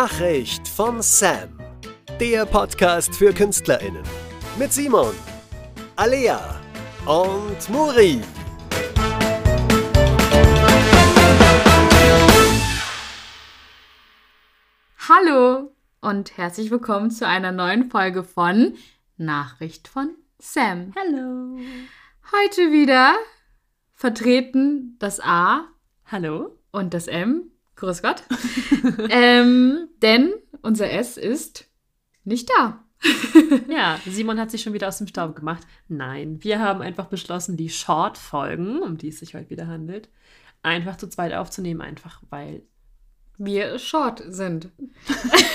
Nachricht 0.00 0.68
von 0.68 1.02
Sam. 1.02 1.58
Der 2.20 2.46
Podcast 2.46 3.12
für 3.16 3.32
KünstlerInnen. 3.34 4.04
Mit 4.56 4.72
Simon, 4.72 5.12
Alea 5.96 6.60
und 7.04 7.68
Muri. 7.68 8.20
Hallo 15.08 15.72
und 16.00 16.36
herzlich 16.36 16.70
willkommen 16.70 17.10
zu 17.10 17.26
einer 17.26 17.50
neuen 17.50 17.90
Folge 17.90 18.22
von 18.22 18.74
Nachricht 19.16 19.88
von 19.88 20.14
Sam. 20.38 20.94
Hallo. 20.94 21.58
Heute 22.30 22.70
wieder 22.70 23.16
vertreten 23.94 24.94
das 25.00 25.18
A 25.18 25.66
Hallo. 26.06 26.56
und 26.70 26.94
das 26.94 27.08
M. 27.08 27.47
Grüß 27.78 28.02
Gott. 28.02 28.24
ähm, 29.10 29.88
denn 30.02 30.34
unser 30.62 30.90
S 30.90 31.16
ist 31.16 31.66
nicht 32.24 32.50
da. 32.50 32.84
Ja, 33.68 34.00
Simon 34.06 34.40
hat 34.40 34.50
sich 34.50 34.62
schon 34.62 34.72
wieder 34.72 34.88
aus 34.88 34.98
dem 34.98 35.06
Staub 35.06 35.36
gemacht. 35.36 35.62
Nein, 35.86 36.42
wir 36.42 36.58
haben 36.58 36.82
einfach 36.82 37.06
beschlossen, 37.06 37.56
die 37.56 37.68
Short-Folgen, 37.70 38.82
um 38.82 38.98
die 38.98 39.08
es 39.08 39.20
sich 39.20 39.34
heute 39.34 39.50
wieder 39.50 39.68
handelt, 39.68 40.08
einfach 40.62 40.96
zu 40.96 41.08
zweit 41.08 41.32
aufzunehmen, 41.32 41.80
einfach 41.80 42.20
weil. 42.30 42.62
Wir 43.36 43.78
short 43.78 44.20
sind. 44.26 44.70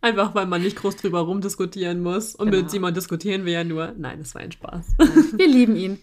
Einfach 0.00 0.32
weil 0.32 0.46
man 0.46 0.62
nicht 0.62 0.76
groß 0.76 0.94
drüber 0.94 1.20
rumdiskutieren 1.22 2.00
muss. 2.00 2.36
Und 2.36 2.50
Genau. 2.52 2.62
mit 2.62 2.70
Simon 2.70 2.94
diskutieren 2.94 3.44
wir 3.44 3.52
ja 3.54 3.64
nur. 3.64 3.94
Nein, 3.98 4.20
das 4.20 4.32
war 4.32 4.42
ein 4.42 4.52
Spaß. 4.52 4.94
Wir 5.36 5.48
lieben 5.48 5.74
ihn. 5.74 5.98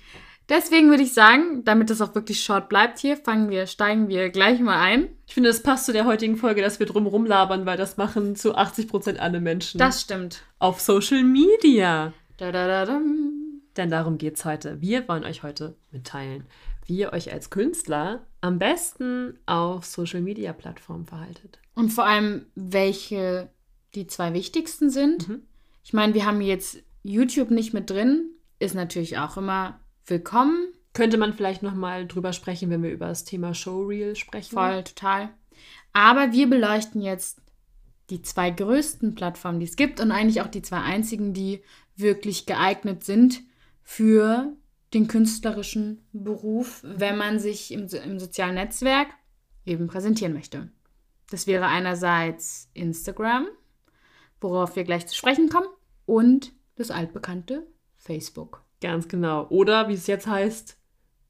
Deswegen 0.47 0.89
würde 0.89 1.03
ich 1.03 1.13
sagen, 1.13 1.63
damit 1.63 1.89
es 1.89 2.01
auch 2.01 2.13
wirklich 2.13 2.43
short 2.43 2.69
bleibt 2.69 2.99
hier, 2.99 3.17
fangen 3.17 3.49
wir, 3.49 3.65
steigen 3.65 4.07
wir 4.09 4.29
gleich 4.29 4.59
mal 4.59 4.79
ein. 4.79 5.09
Ich 5.27 5.33
finde, 5.33 5.49
es 5.49 5.63
passt 5.63 5.85
zu 5.85 5.93
der 5.93 6.05
heutigen 6.05 6.37
Folge, 6.37 6.61
dass 6.61 6.79
wir 6.79 6.85
drum 6.85 7.07
rumlabern, 7.07 7.65
weil 7.65 7.77
das 7.77 7.97
machen 7.97 8.35
zu 8.35 8.55
80% 8.55 9.17
alle 9.17 9.41
Menschen 9.41 9.79
Das 9.79 10.01
stimmt. 10.01 10.43
auf 10.59 10.81
Social 10.81 11.23
Media. 11.23 12.13
Da, 12.37 12.51
da, 12.51 12.67
da, 12.67 12.85
dam. 12.85 13.61
Denn 13.75 13.89
darum 13.89 14.17
geht 14.17 14.35
es 14.37 14.45
heute. 14.45 14.81
Wir 14.81 15.07
wollen 15.07 15.23
euch 15.25 15.41
heute 15.43 15.75
mitteilen, 15.91 16.45
wie 16.85 16.97
ihr 16.97 17.13
euch 17.13 17.33
als 17.33 17.49
Künstler 17.49 18.25
am 18.41 18.59
besten 18.59 19.39
auf 19.47 19.85
Social 19.85 20.21
Media 20.21 20.53
Plattformen 20.53 21.05
verhaltet. 21.05 21.59
Und 21.73 21.89
vor 21.89 22.05
allem, 22.05 22.45
welche 22.55 23.49
die 23.95 24.07
zwei 24.07 24.33
wichtigsten 24.33 24.89
sind. 24.89 25.27
Mhm. 25.27 25.41
Ich 25.83 25.93
meine, 25.93 26.13
wir 26.13 26.25
haben 26.25 26.41
jetzt 26.41 26.77
YouTube 27.03 27.51
nicht 27.51 27.73
mit 27.73 27.89
drin, 27.89 28.29
ist 28.59 28.75
natürlich 28.75 29.17
auch 29.17 29.37
immer 29.37 29.79
willkommen, 30.07 30.75
Könnte 30.95 31.17
man 31.17 31.33
vielleicht 31.33 31.61
nochmal 31.61 32.07
drüber 32.07 32.31
sprechen, 32.31 32.69
wenn 32.69 32.81
wir 32.81 32.91
über 32.91 33.07
das 33.07 33.25
Thema 33.25 33.53
Showreel 33.53 34.15
sprechen? 34.15 34.53
voll, 34.53 34.81
total. 34.85 35.29
Aber 35.91 36.31
wir 36.31 36.49
beleuchten 36.49 37.01
jetzt 37.01 37.41
die 38.09 38.21
zwei 38.21 38.49
größten 38.49 39.13
Plattformen, 39.13 39.59
die 39.59 39.65
es 39.65 39.75
gibt 39.75 39.99
und 39.99 40.11
eigentlich 40.11 40.41
auch 40.41 40.47
die 40.47 40.61
zwei 40.61 40.79
einzigen, 40.79 41.33
die 41.33 41.61
wirklich 41.97 42.45
geeignet 42.45 43.03
sind 43.03 43.41
für 43.83 44.55
den 44.93 45.09
künstlerischen 45.09 46.07
Beruf, 46.13 46.81
wenn 46.85 47.17
man 47.17 47.39
sich 47.39 47.71
im, 47.73 47.87
im 47.87 48.17
sozialen 48.17 48.55
Netzwerk 48.55 49.09
eben 49.65 49.87
präsentieren 49.87 50.33
möchte. 50.33 50.71
Das 51.29 51.45
wäre 51.45 51.65
einerseits 51.65 52.69
Instagram, 52.73 53.47
worauf 54.39 54.77
wir 54.77 54.85
gleich 54.85 55.07
zu 55.07 55.15
sprechen 55.15 55.49
kommen, 55.49 55.67
und 56.05 56.53
das 56.75 56.89
altbekannte 56.89 57.67
Facebook. 57.97 58.64
Ganz 58.85 59.07
genau. 59.07 59.47
Oder 59.49 59.89
wie 59.89 59.95
es 59.95 60.05
jetzt 60.05 60.27
heißt, 60.27 60.77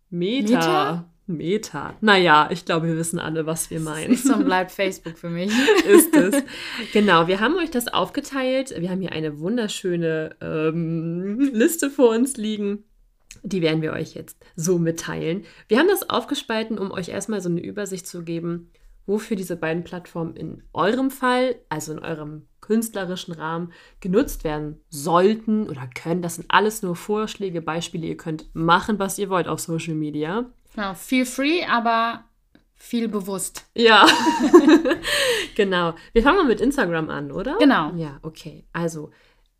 Meta. 0.09 0.49
Meta? 0.49 1.09
Meta. 1.25 1.95
Naja, 2.01 2.49
ich 2.51 2.65
glaube, 2.65 2.87
wir 2.87 2.97
wissen 2.97 3.17
alle, 3.17 3.45
was 3.45 3.69
wir 3.69 3.79
meinen. 3.79 4.11
Ist 4.11 4.29
und 4.29 4.43
bleibt 4.43 4.71
Facebook 4.71 5.17
für 5.17 5.29
mich. 5.29 5.53
ist 5.87 6.13
es. 6.13 6.43
Genau, 6.91 7.27
wir 7.27 7.39
haben 7.39 7.55
euch 7.55 7.71
das 7.71 7.87
aufgeteilt. 7.87 8.73
Wir 8.77 8.89
haben 8.89 8.99
hier 8.99 9.13
eine 9.13 9.39
wunderschöne 9.39 10.35
ähm, 10.41 11.39
Liste 11.53 11.89
vor 11.89 12.09
uns 12.09 12.35
liegen. 12.35 12.83
Die 13.41 13.61
werden 13.61 13.81
wir 13.81 13.93
euch 13.93 14.15
jetzt 14.15 14.37
so 14.57 14.77
mitteilen. 14.77 15.45
Wir 15.69 15.79
haben 15.79 15.87
das 15.87 16.09
aufgespalten, 16.09 16.77
um 16.77 16.91
euch 16.91 17.07
erstmal 17.07 17.39
so 17.39 17.47
eine 17.47 17.61
Übersicht 17.61 18.05
zu 18.05 18.23
geben, 18.23 18.69
wofür 19.05 19.37
diese 19.37 19.55
beiden 19.55 19.85
Plattformen 19.85 20.35
in 20.35 20.61
eurem 20.73 21.09
Fall, 21.09 21.55
also 21.69 21.93
in 21.93 21.99
eurem 21.99 22.47
künstlerischen 22.65 23.33
Rahmen, 23.33 23.71
genutzt 23.99 24.43
werden 24.43 24.81
sollten 24.89 25.69
oder 25.69 25.87
können. 25.87 26.21
Das 26.21 26.35
sind 26.35 26.47
alles 26.49 26.81
nur 26.81 26.95
Vorschläge, 26.95 27.61
Beispiele. 27.61 28.07
Ihr 28.07 28.17
könnt 28.17 28.47
machen, 28.53 28.97
was 28.97 29.19
ihr 29.19 29.29
wollt 29.29 29.47
auf 29.47 29.59
Social 29.59 29.93
Media. 29.93 30.45
Genau, 30.73 30.93
feel 30.93 31.25
free, 31.25 31.63
aber 31.63 32.23
viel 32.75 33.07
bewusst. 33.07 33.65
Ja, 33.75 34.05
genau. 35.55 35.93
Wir 36.13 36.23
fangen 36.23 36.37
mal 36.37 36.45
mit 36.45 36.59
Instagram 36.59 37.09
an, 37.09 37.31
oder? 37.31 37.57
Genau. 37.59 37.93
Ja, 37.95 38.19
okay. 38.23 38.65
Also, 38.73 39.11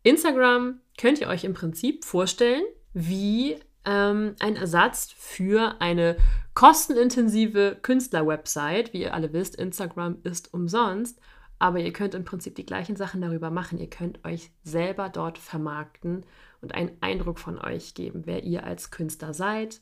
Instagram 0.02 0.80
könnt 0.98 1.20
ihr 1.20 1.28
euch 1.28 1.44
im 1.44 1.54
Prinzip 1.54 2.04
vorstellen 2.04 2.62
wie 2.92 3.56
ähm, 3.84 4.34
ein 4.40 4.56
Ersatz 4.56 5.14
für 5.16 5.80
eine 5.80 6.16
kostenintensive 6.54 7.78
Künstler-Website. 7.82 8.92
Wie 8.92 9.02
ihr 9.02 9.14
alle 9.14 9.32
wisst, 9.32 9.56
Instagram 9.56 10.18
ist 10.24 10.52
umsonst. 10.52 11.20
Aber 11.58 11.78
ihr 11.80 11.92
könnt 11.92 12.14
im 12.14 12.24
Prinzip 12.24 12.54
die 12.54 12.66
gleichen 12.66 12.96
Sachen 12.96 13.20
darüber 13.22 13.50
machen. 13.50 13.78
Ihr 13.78 13.88
könnt 13.88 14.24
euch 14.24 14.50
selber 14.62 15.08
dort 15.08 15.38
vermarkten 15.38 16.24
und 16.60 16.74
einen 16.74 16.90
Eindruck 17.00 17.38
von 17.38 17.58
euch 17.58 17.94
geben, 17.94 18.22
wer 18.26 18.44
ihr 18.44 18.64
als 18.64 18.90
Künstler 18.90 19.32
seid, 19.32 19.80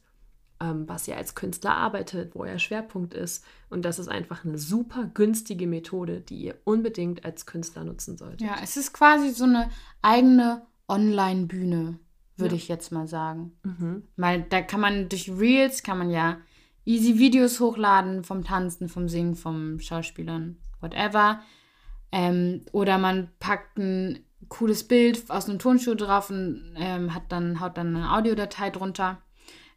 ähm, 0.61 0.89
was 0.89 1.09
ihr 1.09 1.17
als 1.17 1.35
Künstler 1.35 1.75
arbeitet, 1.75 2.35
wo 2.37 2.45
euer 2.45 2.61
Schwerpunkt 2.61 3.13
ist. 3.15 3.45
Und 3.71 3.85
das 3.85 3.99
ist 3.99 4.07
einfach 4.09 4.45
eine 4.45 4.57
super 4.59 5.11
günstige 5.15 5.67
Methode, 5.67 6.21
die 6.21 6.37
ihr 6.45 6.55
unbedingt 6.63 7.25
als 7.25 7.45
Künstler 7.45 7.83
nutzen 7.83 8.17
solltet. 8.17 8.43
Ja, 8.43 8.57
es 8.63 8.77
ist 8.77 8.93
quasi 8.93 9.31
so 9.31 9.45
eine 9.45 9.69
eigene 10.01 10.63
Online-Bühne, 10.89 11.99
würde 12.37 12.55
Ja. 12.55 12.57
ich 12.57 12.69
jetzt 12.69 12.93
mal 12.93 13.09
sagen. 13.09 13.53
Mhm. 13.65 14.05
Weil 14.17 14.43
da 14.43 14.63
kann 14.63 14.81
man 14.81 15.09
durch 15.09 15.29
Reels, 15.31 15.83
kann 15.83 15.99
man 15.99 16.11
ja 16.11 16.39
easy 16.85 17.19
Videos 17.19 17.59
hochladen 17.61 18.23
vom 18.25 18.45
Tanzen, 18.45 18.89
vom 18.89 19.09
Singen, 19.09 19.35
vom 19.35 19.81
Schauspielern, 19.81 20.57
whatever. 20.81 21.41
Ähm, 22.17 22.61
oder 22.71 22.97
man 22.99 23.29
packt 23.41 23.77
ein 23.77 24.21
cooles 24.49 24.85
Bild 24.87 25.29
aus 25.31 25.49
einem 25.49 25.59
Tonschuh 25.59 25.97
drauf 25.97 26.31
und 26.31 26.75
ähm, 26.77 27.13
hat 27.13 27.25
dann, 27.31 27.59
haut 27.61 27.77
dann 27.77 27.97
eine 27.97 28.13
Audiodatei 28.13 28.71
drunter. 28.71 29.19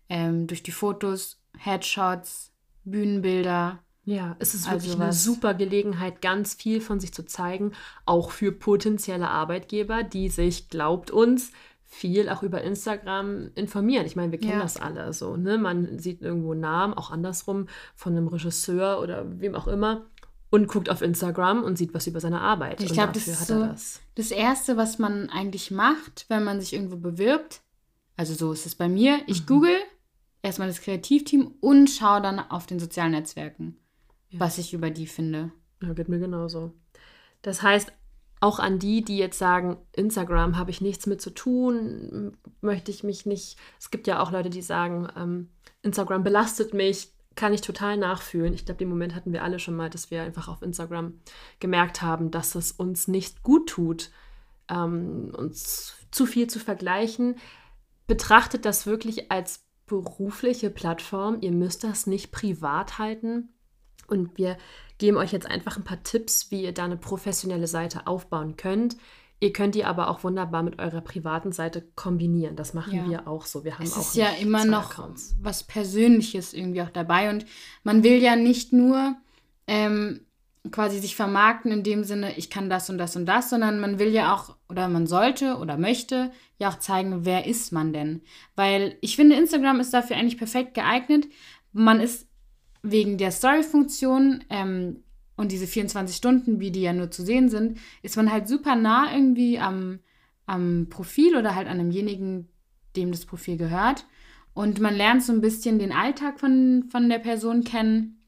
Ähm, 0.08 0.46
durch 0.46 0.62
die 0.62 0.72
Fotos, 0.72 1.42
Headshots, 1.58 2.52
Bühnenbilder. 2.86 3.80
Ja, 4.06 4.36
es 4.40 4.54
ist 4.54 4.68
Also 4.70 4.86
wirklich 4.86 5.02
eine 5.02 5.10
was- 5.10 5.24
super 5.24 5.54
Gelegenheit, 5.54 6.22
ganz 6.22 6.54
viel 6.54 6.80
von 6.80 7.00
sich 7.00 7.12
zu 7.14 7.26
zeigen, 7.26 7.74
auch 8.06 8.30
für 8.32 8.52
potenzielle 8.52 9.30
Arbeitgeber, 9.30 10.04
die 10.04 10.30
sich, 10.30 10.70
glaubt 10.70 11.12
uns, 11.12 11.52
viel 11.84 12.30
auch 12.30 12.44
über 12.44 12.62
Instagram 12.62 13.50
informieren. 13.56 14.06
Ich 14.06 14.16
meine, 14.16 14.32
wir 14.32 14.40
kennen 14.40 14.52
Ja. 14.54 14.62
das 14.62 14.78
alle 14.78 15.12
so, 15.14 15.38
ne? 15.38 15.58
Man 15.58 16.00
sieht 16.00 16.22
irgendwo 16.22 16.52
einen 16.52 16.62
Namen, 16.62 16.94
auch 16.94 17.12
andersrum, 17.12 17.68
von 17.96 18.16
einem 18.16 18.28
Regisseur 18.28 19.02
oder 19.02 19.26
wem 19.42 19.56
auch 19.56 19.68
immer 19.68 20.06
und 20.50 20.68
guckt 20.68 20.90
auf 20.90 21.02
Instagram 21.02 21.64
und 21.64 21.78
sieht 21.78 21.94
was 21.94 22.08
über 22.08 22.20
seine 22.20 22.42
Arbeit. 22.42 22.82
Ich 22.82 22.94
glaube, 22.94 23.14
das 23.14 23.26
dafür 23.26 23.34
ist 23.34 23.40
hat 23.42 23.48
so 23.48 23.54
er 23.62 23.68
das. 23.68 24.02
das 24.16 24.32
Erste, 24.32 24.78
was 24.78 24.98
man 25.00 25.30
eigentlich 25.30 25.72
macht, 25.72 26.26
wenn 26.30 26.44
man 26.44 26.62
sich 26.62 26.74
irgendwo 26.74 26.98
bewirbt. 26.98 27.62
Also 28.16 28.34
so 28.34 28.52
ist 28.52 28.66
es 28.66 28.76
bei 28.76 28.88
mir. 28.90 29.20
Ich 29.28 29.42
Mhm. 29.42 29.46
google 29.48 29.76
erstmal 30.42 30.68
das 30.70 30.82
Kreativteam 30.82 31.54
und 31.60 31.90
schaue 31.90 32.22
dann 32.22 32.40
auf 32.40 32.66
den 32.66 32.80
sozialen 32.80 33.12
Netzwerken, 33.12 33.78
Ja. 34.30 34.40
was 34.40 34.58
ich 34.58 34.74
über 34.74 34.90
die 34.90 35.08
finde. 35.08 35.52
Ja, 35.84 35.94
geht 35.94 36.10
mir 36.10 36.20
genauso. 36.20 36.74
Das 37.42 37.62
heißt, 37.62 37.92
auch 38.40 38.60
an 38.60 38.80
die, 38.80 39.04
die 39.04 39.18
jetzt 39.18 39.38
sagen, 39.40 39.78
Instagram 39.94 40.58
habe 40.58 40.72
ich 40.72 40.80
nichts 40.80 41.08
mit 41.08 41.22
zu 41.22 41.32
tun, 41.32 42.38
möchte 42.62 42.92
ich 42.92 43.04
mich 43.04 43.26
nicht. 43.26 43.58
Es 43.80 43.90
gibt 43.92 44.08
ja 44.08 44.20
auch 44.22 44.32
Leute, 44.32 44.50
die 44.50 44.62
sagen, 44.62 45.08
ähm, 45.16 45.50
Instagram 45.82 46.24
belastet 46.24 46.74
mich, 46.74 47.14
kann 47.38 47.54
ich 47.54 47.62
total 47.62 47.96
nachfühlen. 47.96 48.54
Ich 48.54 48.66
glaube, 48.66 48.80
den 48.80 48.90
Moment 48.90 49.16
hatten 49.16 49.32
wir 49.32 49.44
alle 49.44 49.60
schon 49.60 49.76
mal, 49.76 49.90
dass 49.90 50.12
wir 50.12 50.24
einfach 50.24 50.50
auf 50.50 50.62
Instagram 50.62 51.14
gemerkt 51.60 52.02
haben, 52.02 52.32
dass 52.32 52.56
es 52.56 52.74
uns 52.74 53.08
nicht 53.08 53.44
gut 53.44 53.70
tut, 53.70 54.12
ähm, 54.70 55.32
uns 55.38 55.96
zu 56.12 56.26
viel 56.26 56.48
zu 56.48 56.60
vergleichen. 56.60 57.36
Betrachtet 58.08 58.66
das 58.66 58.86
wirklich 58.86 59.32
als 59.32 59.66
berufliche 59.86 60.70
Plattform. 60.70 61.38
Ihr 61.42 61.52
müsst 61.52 61.84
das 61.84 62.08
nicht 62.08 62.32
privat 62.32 62.98
halten. 62.98 63.54
Und 64.08 64.38
wir 64.38 64.58
geben 64.98 65.18
euch 65.18 65.32
jetzt 65.32 65.48
einfach 65.48 65.78
ein 65.78 65.84
paar 65.84 66.04
Tipps, 66.04 66.52
wie 66.52 66.64
ihr 66.64 66.74
da 66.74 66.86
eine 66.86 66.98
professionelle 66.98 67.68
Seite 67.68 68.08
aufbauen 68.08 68.58
könnt. 68.58 68.98
Ihr 69.40 69.54
könnt 69.54 69.76
die 69.76 69.86
aber 69.86 70.10
auch 70.10 70.24
wunderbar 70.24 70.64
mit 70.64 70.80
eurer 70.80 71.02
privaten 71.02 71.52
Seite 71.52 71.88
kombinieren. 71.96 72.56
Das 72.56 72.74
machen 72.74 72.96
Ja. 72.96 73.10
wir 73.10 73.28
auch 73.28 73.46
so. 73.46 73.64
Wir 73.64 73.76
haben 73.76 73.84
Es 73.84 73.94
auch 73.94 74.00
ist 74.02 74.16
ja 74.16 74.30
immer 74.42 74.66
noch 74.66 74.92
Accounts. 74.98 75.36
was 75.40 75.64
Persönliches 75.64 76.54
irgendwie 76.54 76.82
auch 76.82 76.90
dabei. 76.90 77.30
Und 77.30 77.46
man 77.84 78.04
will 78.04 78.18
ja 78.22 78.36
nicht 78.36 78.74
nur 78.74 79.16
ähm, 79.68 80.22
quasi 80.72 80.98
sich 81.00 81.16
vermarkten 81.16 81.72
in 81.72 81.84
dem 81.84 82.04
Sinne, 82.04 82.36
ich 82.38 82.50
kann 82.50 82.70
das 82.70 82.90
und 82.90 82.98
das 82.98 83.16
und 83.16 83.26
das, 83.28 83.50
sondern 83.52 83.80
man 83.80 84.00
will 84.00 84.10
ja 84.10 84.34
auch 84.34 84.56
oder 84.70 84.88
man 84.90 85.06
sollte 85.08 85.58
oder 85.58 85.78
möchte 85.78 86.32
ja 86.58 86.70
auch 86.70 86.80
zeigen, 86.80 87.24
wer 87.24 87.46
ist 87.46 87.72
man 87.72 87.94
denn? 87.94 88.22
Weil 88.56 88.98
ich 89.02 89.16
finde, 89.16 89.36
Instagram 89.36 89.80
ist 89.80 89.94
dafür 89.94 90.18
eigentlich 90.18 90.38
perfekt 90.40 90.74
geeignet. 90.74 91.28
Man 91.74 92.00
ist 92.00 92.28
wegen 92.82 93.18
der 93.18 93.32
Story-Funktion 93.32 94.44
ähm, 94.50 95.04
und 95.38 95.52
diese 95.52 95.68
24 95.68 96.16
Stunden, 96.16 96.60
wie 96.60 96.72
die 96.72 96.82
ja 96.82 96.92
nur 96.92 97.12
zu 97.12 97.24
sehen 97.24 97.48
sind, 97.48 97.78
ist 98.02 98.18
man 98.18 98.32
halt 98.32 98.48
super 98.48 98.76
nah 98.76 99.14
irgendwie 99.14 99.60
am, 99.60 100.00
am 100.48 100.88
Profil 100.90 101.38
oder 101.38 101.56
halt 101.56 101.68
an 101.68 101.78
demjenigen, 101.78 102.50
dem 102.96 103.12
das 103.12 103.26
Profil 103.26 103.56
gehört. 103.56 104.06
Und 104.54 104.82
man 104.82 104.96
lernt 104.96 105.24
so 105.24 105.32
ein 105.32 105.42
bisschen 105.42 105.78
den 105.78 105.92
Alltag 105.92 106.40
von, 106.40 106.86
von 106.92 107.08
der 107.08 107.20
Person 107.20 107.64
kennen 107.64 108.26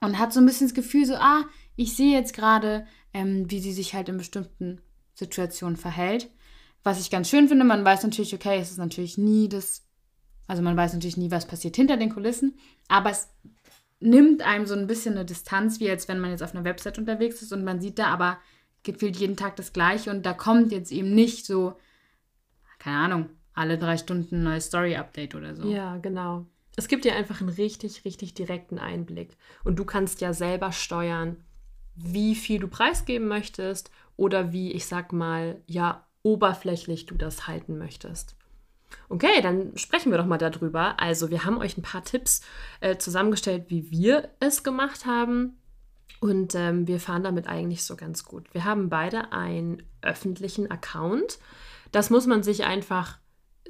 und 0.00 0.18
hat 0.18 0.32
so 0.32 0.40
ein 0.40 0.46
bisschen 0.46 0.66
das 0.66 0.74
Gefühl, 0.74 1.04
so, 1.04 1.14
ah, 1.16 1.44
ich 1.76 1.94
sehe 1.94 2.14
jetzt 2.14 2.32
gerade, 2.32 2.86
ähm, 3.12 3.50
wie 3.50 3.60
sie 3.60 3.72
sich 3.72 3.92
halt 3.92 4.08
in 4.08 4.16
bestimmten 4.16 4.80
Situationen 5.12 5.76
verhält. 5.76 6.30
Was 6.82 7.00
ich 7.00 7.10
ganz 7.10 7.28
schön 7.28 7.48
finde, 7.48 7.64
man 7.64 7.84
weiß 7.84 8.02
natürlich, 8.04 8.34
okay, 8.34 8.58
es 8.58 8.70
ist 8.70 8.78
natürlich 8.78 9.18
nie 9.18 9.50
das, 9.50 9.86
also 10.46 10.62
man 10.62 10.76
weiß 10.76 10.94
natürlich 10.94 11.18
nie, 11.18 11.30
was 11.30 11.46
passiert 11.46 11.76
hinter 11.76 11.98
den 11.98 12.14
Kulissen, 12.14 12.54
aber 12.88 13.10
es 13.10 13.28
nimmt 14.06 14.42
einem 14.42 14.66
so 14.66 14.74
ein 14.74 14.86
bisschen 14.86 15.16
eine 15.16 15.24
Distanz, 15.24 15.80
wie 15.80 15.90
als 15.90 16.06
wenn 16.08 16.20
man 16.20 16.30
jetzt 16.30 16.42
auf 16.42 16.54
einer 16.54 16.64
Website 16.64 16.98
unterwegs 16.98 17.42
ist 17.42 17.52
und 17.52 17.64
man 17.64 17.80
sieht 17.80 17.98
da 17.98 18.06
aber 18.06 18.38
gefühlt 18.84 19.16
jeden 19.16 19.36
Tag 19.36 19.56
das 19.56 19.72
Gleiche 19.72 20.10
und 20.10 20.24
da 20.24 20.32
kommt 20.32 20.70
jetzt 20.70 20.92
eben 20.92 21.12
nicht 21.14 21.44
so, 21.44 21.76
keine 22.78 22.98
Ahnung, 22.98 23.30
alle 23.52 23.78
drei 23.78 23.96
Stunden 23.96 24.36
ein 24.36 24.42
neues 24.44 24.66
Story-Update 24.66 25.34
oder 25.34 25.56
so. 25.56 25.68
Ja, 25.68 25.96
genau. 25.96 26.46
Es 26.76 26.88
gibt 26.88 27.04
dir 27.04 27.16
einfach 27.16 27.40
einen 27.40 27.48
richtig, 27.48 28.04
richtig 28.04 28.34
direkten 28.34 28.78
Einblick. 28.78 29.36
Und 29.64 29.78
du 29.78 29.84
kannst 29.84 30.20
ja 30.20 30.34
selber 30.34 30.72
steuern, 30.72 31.38
wie 31.94 32.34
viel 32.34 32.60
du 32.60 32.68
preisgeben 32.68 33.26
möchtest 33.26 33.90
oder 34.16 34.52
wie, 34.52 34.72
ich 34.72 34.86
sag 34.86 35.12
mal, 35.12 35.62
ja, 35.66 36.06
oberflächlich 36.22 37.06
du 37.06 37.16
das 37.16 37.48
halten 37.48 37.78
möchtest. 37.78 38.36
Okay, 39.08 39.40
dann 39.42 39.76
sprechen 39.76 40.10
wir 40.10 40.18
doch 40.18 40.26
mal 40.26 40.38
darüber. 40.38 41.00
Also, 41.00 41.30
wir 41.30 41.44
haben 41.44 41.58
euch 41.58 41.76
ein 41.76 41.82
paar 41.82 42.04
Tipps 42.04 42.40
äh, 42.80 42.96
zusammengestellt, 42.96 43.66
wie 43.68 43.90
wir 43.90 44.30
es 44.40 44.64
gemacht 44.64 45.06
haben. 45.06 45.58
Und 46.20 46.54
ähm, 46.54 46.86
wir 46.86 46.98
fahren 46.98 47.22
damit 47.22 47.46
eigentlich 47.46 47.84
so 47.84 47.94
ganz 47.94 48.24
gut. 48.24 48.52
Wir 48.54 48.64
haben 48.64 48.88
beide 48.88 49.32
einen 49.32 49.82
öffentlichen 50.02 50.70
Account. 50.70 51.38
Das 51.92 52.10
muss 52.10 52.26
man 52.26 52.42
sich 52.42 52.64
einfach 52.64 53.18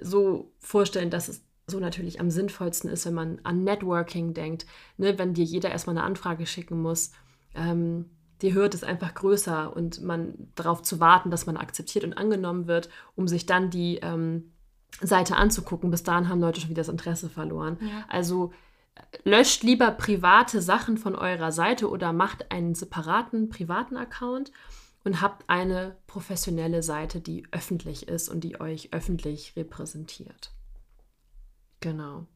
so 0.01 0.53
vorstellen, 0.59 1.11
dass 1.11 1.29
es 1.29 1.45
so 1.67 1.81
natürlich 1.81 2.21
am 2.21 2.31
sinnvollsten 2.31 2.89
ist, 2.91 3.07
wenn 3.07 3.15
man 3.15 3.41
an 3.43 3.65
Networking 3.65 4.33
denkt. 4.33 4.67
Ne? 4.97 5.19
Wenn 5.19 5.35
dir 5.35 5.45
jeder 5.45 5.71
erstmal 5.71 5.97
eine 5.97 6.07
Anfrage 6.07 6.47
schicken 6.47 6.81
muss. 6.81 7.11
Ähm, 7.55 8.11
die 8.43 8.55
Hürde 8.55 8.77
ist 8.77 8.85
einfach 8.85 9.15
größer 9.15 9.75
und 9.75 10.03
man 10.03 10.35
darauf 10.55 10.83
zu 10.83 11.01
warten, 11.01 11.31
dass 11.31 11.47
man 11.47 11.57
akzeptiert 11.57 12.05
und 12.05 12.13
angenommen 12.13 12.67
wird, 12.67 12.91
um 13.15 13.27
sich 13.27 13.47
dann 13.47 13.71
die 13.71 13.97
ähm, 14.03 14.53
Seite 15.01 15.37
anzugucken. 15.37 15.91
Bis 15.91 16.03
dahin 16.03 16.29
haben 16.29 16.41
Leute 16.41 16.61
schon 16.61 16.71
wieder 16.71 16.81
das 16.81 16.89
Interesse 16.89 17.29
verloren. 17.29 17.79
Ja. 17.81 18.05
Also 18.09 18.53
äh, 18.95 19.01
löscht 19.29 19.63
lieber 19.63 19.91
private 19.91 20.63
Sachen 20.63 20.97
von 20.97 21.15
eurer 21.15 21.53
Seite 21.53 21.91
oder 21.91 22.13
macht 22.13 22.51
einen 22.51 22.75
separaten 22.75 23.49
privaten 23.49 23.97
Account 23.97 24.53
und 25.05 25.21
habt 25.21 25.49
eine 25.49 25.97
professionelle 26.07 26.83
Seite, 26.83 27.21
die 27.21 27.47
öffentlich 27.53 28.09
ist 28.09 28.29
und 28.29 28.41
die 28.43 28.61
euch 28.61 28.93
öffentlich 28.93 29.55
repräsentiert. 29.57 30.51
Genau. 31.81 32.27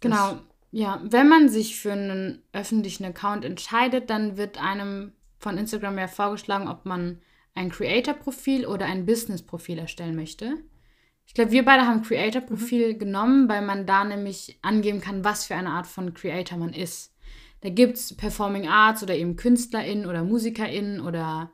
Genau. 0.00 0.32
Das 0.32 0.42
ja, 0.72 1.02
wenn 1.04 1.28
man 1.28 1.50
sich 1.50 1.78
für 1.78 1.92
einen 1.92 2.42
öffentlichen 2.52 3.04
Account 3.04 3.44
entscheidet, 3.44 4.08
dann 4.08 4.38
wird 4.38 4.60
einem 4.60 5.12
von 5.38 5.58
Instagram 5.58 5.98
ja 5.98 6.08
vorgeschlagen, 6.08 6.66
ob 6.66 6.86
man 6.86 7.20
ein 7.54 7.70
Creator-Profil 7.70 8.66
oder 8.66 8.86
ein 8.86 9.04
Business-Profil 9.04 9.78
erstellen 9.78 10.16
möchte. 10.16 10.56
Ich 11.32 11.34
glaube, 11.34 11.50
wir 11.50 11.64
beide 11.64 11.86
haben 11.86 12.02
Creator-Profil 12.02 12.92
mhm. 12.92 12.98
genommen, 12.98 13.48
weil 13.48 13.62
man 13.62 13.86
da 13.86 14.04
nämlich 14.04 14.58
angeben 14.60 15.00
kann, 15.00 15.24
was 15.24 15.46
für 15.46 15.54
eine 15.54 15.70
Art 15.70 15.86
von 15.86 16.12
Creator 16.12 16.58
man 16.58 16.74
ist. 16.74 17.14
Da 17.62 17.70
gibt 17.70 17.96
es 17.96 18.14
Performing 18.14 18.68
Arts 18.68 19.02
oder 19.02 19.16
eben 19.16 19.36
KünstlerInnen 19.36 20.04
oder 20.04 20.24
MusikerInnen 20.24 21.00
oder 21.00 21.50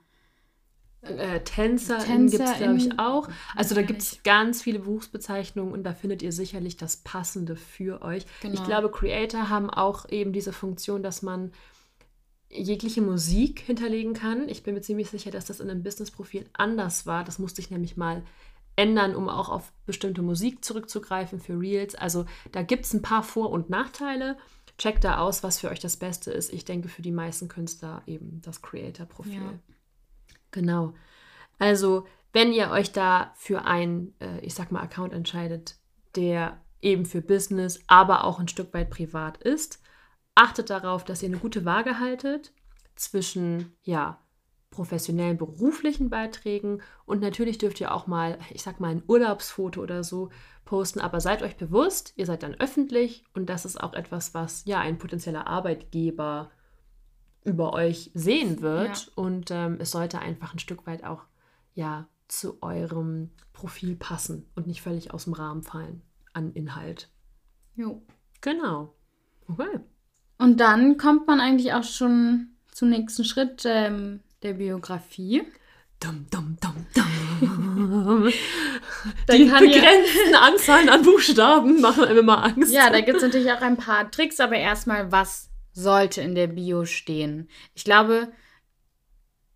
äh, 1.03 1.39
Tänzer, 1.45 2.01
Tänzer 2.01 2.39
gibt 2.39 2.51
es, 2.51 2.57
glaube 2.57 2.77
ich, 2.77 2.99
auch. 2.99 3.29
Also 3.55 3.77
da 3.77 3.83
gibt 3.83 4.03
es 4.03 4.21
ganz 4.25 4.63
viele 4.63 4.81
Berufsbezeichnungen 4.81 5.73
und 5.73 5.85
da 5.85 5.93
findet 5.93 6.23
ihr 6.23 6.33
sicherlich 6.33 6.77
das 6.77 6.97
Passende 6.97 7.55
für 7.55 8.03
euch. 8.03 8.27
Genau. 8.43 8.55
Ich 8.55 8.65
glaube, 8.65 8.91
Creator 8.91 9.49
haben 9.49 9.71
auch 9.71 10.09
eben 10.11 10.33
diese 10.33 10.53
Funktion, 10.53 11.05
dass 11.05 11.23
man 11.23 11.53
jegliche 12.51 13.01
Musik 13.01 13.61
hinterlegen 13.61 14.15
kann. 14.15 14.49
Ich 14.49 14.65
bin 14.65 14.75
mir 14.75 14.81
ziemlich 14.81 15.09
sicher, 15.09 15.31
dass 15.31 15.45
das 15.45 15.61
in 15.61 15.71
einem 15.71 15.85
Business-Profil 15.85 16.47
anders 16.53 17.07
war. 17.07 17.23
Das 17.23 17.39
musste 17.39 17.61
ich 17.61 17.71
nämlich 17.71 17.97
mal 17.97 18.25
ändern, 18.79 19.17
um 19.17 19.29
auch 19.29 19.49
auf 19.49 19.73
bestimmte 19.85 20.23
Musik 20.23 20.65
zurückzugreifen 20.65 21.41
für 21.41 21.59
Reels. 21.59 21.95
Also 21.97 22.27
da 22.53 22.63
gibt 22.63 22.85
es 22.85 22.95
ein 22.95 23.03
paar 23.03 23.25
Vor- 23.25 23.51
und 23.51 23.69
Nachteile. 23.69 24.39
Checkt 24.79 25.03
da 25.03 25.19
aus, 25.19 25.43
was 25.43 25.59
für 25.59 25.69
euch 25.69 25.81
das 25.81 25.97
Beste 25.97 26.31
ist. 26.31 26.53
Ich 26.53 26.65
denke 26.65 26.89
für 26.89 27.03
die 27.03 27.11
meisten 27.11 27.49
Künstler 27.49 28.03
eben 28.07 28.41
das 28.43 28.63
Creator-Profil. 28.63 29.35
Ja. 29.35 29.59
Genau. 30.53 30.95
Also 31.59 32.07
wenn 32.33 32.53
ihr 32.53 32.71
euch 32.71 32.93
da 32.93 33.33
für 33.37 33.65
einen, 33.65 34.15
äh, 34.21 34.39
ich 34.41 34.55
sag 34.55 34.71
mal, 34.71 34.83
Account 34.83 35.13
entscheidet, 35.13 35.77
der 36.15 36.61
eben 36.81 37.05
für 37.05 37.21
Business, 37.21 37.81
aber 37.89 38.23
auch 38.23 38.39
ein 38.39 38.47
Stück 38.47 38.73
weit 38.73 38.91
privat 38.91 39.39
ist, 39.39 39.83
achtet 40.37 40.71
darauf, 40.71 41.05
dass 41.05 41.23
ihr 41.23 41.29
eine 41.29 41.39
gute 41.39 41.65
Waage 41.65 41.99
haltet 41.99 42.53
zwischen, 42.95 43.77
ja, 43.83 44.21
professionellen 44.71 45.39
beruflichen 45.39 46.11
Beiträgen 46.11 46.83
und 47.07 47.21
natürlich 47.21 47.59
dürft 47.59 47.81
ihr 47.81 47.93
auch 47.93 48.07
mal, 48.07 48.39
ich 48.51 48.63
sag 48.63 48.81
mal, 48.81 48.91
ein 48.91 49.03
Urlaubsfoto 49.07 49.81
oder 49.81 50.05
so 50.05 50.31
posten, 50.65 51.01
aber 51.01 51.21
seid 51.21 51.43
euch 51.43 51.57
bewusst, 51.57 52.13
ihr 52.17 52.27
seid 52.27 52.43
dann 52.43 52.55
öffentlich 52.55 53.25
und 53.35 53.49
das 53.49 53.65
ist 53.65 53.81
auch 53.83 53.95
etwas, 53.95 54.35
was 54.35 54.65
ja 54.67 54.81
ein 54.81 54.99
potenzieller 54.99 55.47
Arbeitgeber 55.47 56.51
über 57.45 57.73
euch 57.73 58.11
sehen 58.15 58.61
wird 58.61 59.07
ja. 59.07 59.13
und 59.15 59.51
ähm, 59.51 59.79
es 59.81 59.91
sollte 59.91 60.19
einfach 60.19 60.53
ein 60.53 60.59
Stück 60.59 60.87
weit 60.87 61.05
auch 61.05 61.25
ja 61.75 62.07
zu 62.29 62.63
eurem 62.63 63.31
Profil 63.53 63.97
passen 63.97 64.47
und 64.55 64.67
nicht 64.67 64.83
völlig 64.83 65.13
aus 65.15 65.25
dem 65.25 65.33
Rahmen 65.33 65.63
fallen 65.63 66.03
an 66.35 66.53
Inhalt. 66.53 67.09
Jo. 67.75 68.03
Genau. 68.41 68.95
Okay. 69.49 69.81
Und 70.39 70.61
dann 70.61 70.97
kommt 70.99 71.27
man 71.27 71.41
eigentlich 71.41 71.73
auch 71.73 71.83
schon 71.83 72.51
zum 72.71 72.91
nächsten 72.91 73.25
Schritt 73.25 73.65
ähm, 73.65 74.21
der 74.43 74.55
Biografie. 74.55 75.43
Dum, 76.01 76.27
dum, 76.31 76.57
dum, 76.61 76.87
dum. 76.95 78.29
Die 79.33 79.45
begrenzten 79.45 80.33
ja, 80.33 80.41
Anzahlen 80.41 80.89
an 80.89 81.03
Buchstaben 81.03 81.81
machen 81.81 82.05
einem 82.05 82.19
immer 82.19 82.45
Angst. 82.45 82.73
Ja, 82.73 82.91
da 82.91 83.01
gibt 83.01 83.17
es 83.17 83.23
natürlich 83.23 83.51
auch 83.51 83.61
ein 83.61 83.77
paar 83.77 84.11
Tricks, 84.11 84.39
aber 84.39 84.57
erstmal, 84.57 85.11
was 85.11 85.51
sollte 85.73 86.21
in 86.23 86.35
der 86.35 86.47
Bio 86.47 86.85
stehen? 86.85 87.49
Ich 87.75 87.85
glaube, 87.85 88.33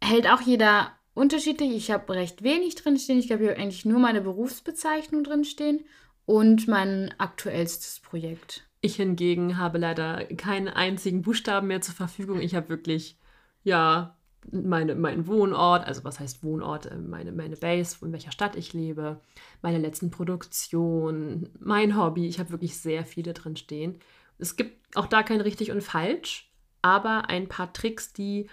hält 0.00 0.28
auch 0.28 0.40
jeder 0.40 0.92
unterschiedlich. 1.14 1.73
Ich 1.75 1.90
habe 1.90 2.14
recht 2.14 2.42
wenig 2.42 2.75
drinstehen. 2.75 3.18
Ich 3.18 3.28
glaube, 3.28 3.45
ich 3.45 3.50
habe 3.50 3.61
eigentlich 3.61 3.85
nur 3.85 4.00
meine 4.00 4.21
Berufsbezeichnung 4.21 5.23
drinstehen 5.25 5.85
und 6.26 6.66
mein 6.66 7.14
aktuellstes 7.18 8.00
Projekt. 8.00 8.64
Ich 8.80 8.97
hingegen 8.97 9.59
habe 9.59 9.78
leider 9.78 10.25
keinen 10.37 10.68
einzigen 10.68 11.23
Buchstaben 11.23 11.68
mehr 11.68 11.80
zur 11.80 11.95
Verfügung. 11.95 12.40
Ich 12.40 12.57
habe 12.57 12.68
wirklich, 12.68 13.16
ja, 13.62 14.16
meine, 14.50 14.94
meinen 14.94 15.26
Wohnort, 15.26 15.87
also 15.87 16.04
was 16.04 16.18
heißt 16.18 16.42
Wohnort, 16.42 16.87
äh, 16.87 16.96
meine, 16.96 17.32
meine 17.32 17.56
Base, 17.56 18.04
in 18.04 18.12
welcher 18.12 18.32
Stadt 18.32 18.56
ich 18.56 18.72
lebe, 18.72 19.20
meine 19.62 19.78
letzten 19.78 20.11
Produktionen, 20.11 21.50
mein 21.61 21.96
Hobby. 21.96 22.26
Ich 22.26 22.38
habe 22.38 22.50
wirklich 22.50 22.76
sehr 22.76 23.04
viele 23.04 23.32
drin 23.32 23.56
stehen. 23.56 23.99
Es 24.38 24.56
gibt 24.56 24.96
auch 24.96 25.06
da 25.06 25.22
kein 25.22 25.40
richtig 25.40 25.70
und 25.70 25.82
falsch, 25.82 26.50
aber 26.82 27.28
ein 27.28 27.49
paar 27.49 27.72
Tricks, 27.72 28.12
die 28.12 28.49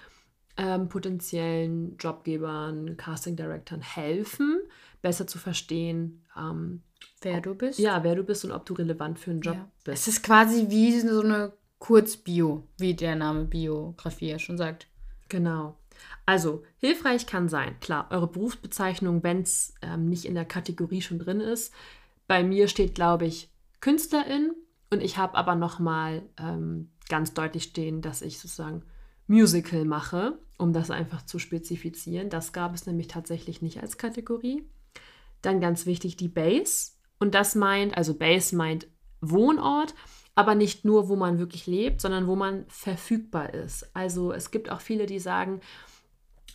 ähm, 0.58 0.90
potenziellen 0.90 1.98
Jobgebern, 1.98 2.98
Casting 2.98 3.36
Directoren 3.36 3.82
helfen, 3.82 4.62
besser 5.02 5.26
zu 5.26 5.38
verstehen, 5.38 6.24
ähm, 6.38 6.84
wer 7.22 7.42
du 7.42 7.56
bist. 7.56 7.80
Ja, 7.80 8.04
wer 8.04 8.16
du 8.16 8.24
bist 8.24 8.46
und 8.46 8.52
ob 8.52 8.66
du 8.66 8.74
relevant 8.74 9.20
für 9.20 9.32
einen 9.32 9.42
Job 9.42 9.56
ja. 9.56 9.72
bist. 9.86 10.08
Es 10.08 10.16
ist 10.16 10.24
quasi 10.24 10.70
wie 10.70 11.00
so 11.00 11.22
eine 11.22 11.54
Kurzbio, 11.80 12.68
wie 12.78 12.94
der 12.94 13.16
Name 13.16 13.46
Biografie 13.46 14.30
ja 14.30 14.40
schon 14.40 14.58
sagt. 14.58 14.88
Genau. 15.30 15.79
Also, 16.26 16.64
hilfreich 16.78 17.26
kann 17.26 17.50
sein, 17.50 17.80
klar, 17.80 18.08
eure 18.12 18.28
Berufsbezeichnung, 18.28 19.24
wenn 19.24 19.42
es 19.42 19.74
ähm, 19.82 20.10
nicht 20.10 20.26
in 20.26 20.36
der 20.36 20.46
Kategorie 20.46 21.02
schon 21.02 21.20
drin 21.20 21.40
ist. 21.40 21.74
Bei 22.28 22.44
mir 22.44 22.68
steht, 22.68 22.96
glaube 22.96 23.26
ich, 23.26 23.50
Künstlerin 23.82 24.54
und 24.92 25.02
ich 25.02 25.18
habe 25.18 25.36
aber 25.36 25.56
nochmal 25.56 26.24
ähm, 26.38 26.92
ganz 27.10 27.34
deutlich 27.34 27.64
stehen, 27.64 28.02
dass 28.02 28.22
ich 28.22 28.40
sozusagen 28.40 28.84
Musical 29.28 29.86
mache, 29.86 30.38
um 30.58 30.74
das 30.74 30.92
einfach 30.92 31.26
zu 31.26 31.40
spezifizieren. 31.40 32.30
Das 32.30 32.54
gab 32.54 32.74
es 32.74 32.86
nämlich 32.86 33.08
tatsächlich 33.08 33.62
nicht 33.62 33.82
als 33.82 33.98
Kategorie. 33.98 34.64
Dann 35.42 35.62
ganz 35.62 35.86
wichtig 35.86 36.18
die 36.18 36.28
Base. 36.28 36.92
Und 37.20 37.36
das 37.36 37.56
meint, 37.56 37.96
also 37.98 38.14
Base 38.14 38.56
meint 38.56 38.88
Wohnort, 39.22 39.94
aber 40.40 40.56
nicht 40.56 40.86
nur, 40.86 41.10
wo 41.10 41.18
man 41.18 41.38
wirklich 41.38 41.68
lebt, 41.68 42.00
sondern 42.00 42.26
wo 42.26 42.38
man 42.38 42.64
verfügbar 42.70 43.54
ist. 43.54 43.94
Also 43.94 44.32
es 44.32 44.52
gibt 44.52 44.72
auch 44.72 44.80
viele, 44.80 45.06
die 45.06 45.20
sagen, 45.20 45.60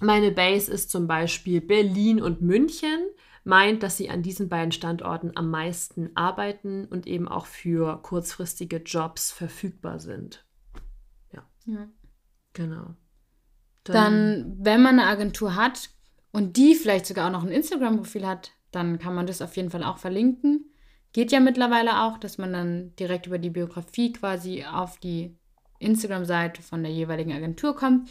meine 0.01 0.31
Base 0.31 0.73
ist 0.73 0.91
zum 0.91 1.07
Beispiel 1.07 1.61
Berlin 1.61 2.23
und 2.23 2.41
München, 2.41 2.99
meint, 3.45 3.83
dass 3.83 3.99
sie 3.99 4.09
an 4.09 4.23
diesen 4.23 4.49
beiden 4.49 4.73
Standorten 4.73 5.33
am 5.35 5.51
meisten 5.51 6.11
arbeiten 6.15 6.87
und 6.87 7.07
eben 7.07 7.29
auch 7.29 7.45
für 7.45 8.01
kurzfristige 8.01 8.79
Jobs 8.79 9.31
verfügbar 9.31 10.01
sind. 10.01 10.47
Ja. 11.31 11.47
Ja. 11.67 11.87
Genau. 12.55 12.95
Dann, 13.85 14.57
wenn 14.59 14.81
man 14.81 14.99
eine 14.99 15.11
Agentur 15.11 15.57
hat 15.57 15.91
und 16.33 16.57
die 16.57 16.75
vielleicht 16.75 17.05
sogar 17.05 17.27
auch 17.27 17.33
noch 17.33 17.45
ein 17.45 17.53
Instagram-Profil 17.53 18.27
hat, 18.27 18.53
dann 18.71 18.99
kann 18.99 19.15
man 19.15 19.27
das 19.27 19.43
auf 19.43 19.55
jeden 19.57 19.69
Fall 19.69 19.85
auch 19.85 19.99
verlinken. 19.99 20.74
Geht 21.15 21.31
ja 21.31 21.39
mittlerweile 21.39 22.03
auch, 22.03 22.19
dass 22.19 22.39
man 22.39 22.53
dann 22.53 22.97
direkt 22.97 23.29
über 23.29 23.39
die 23.39 23.49
Biografie 23.49 24.13
quasi 24.13 24.65
auf 24.65 24.99
die 24.99 25.37
Instagram-Seite 25.79 26.61
von 26.61 26.83
der 26.83 26.91
jeweiligen 26.91 27.33
Agentur 27.33 27.77
kommt. 27.77 28.11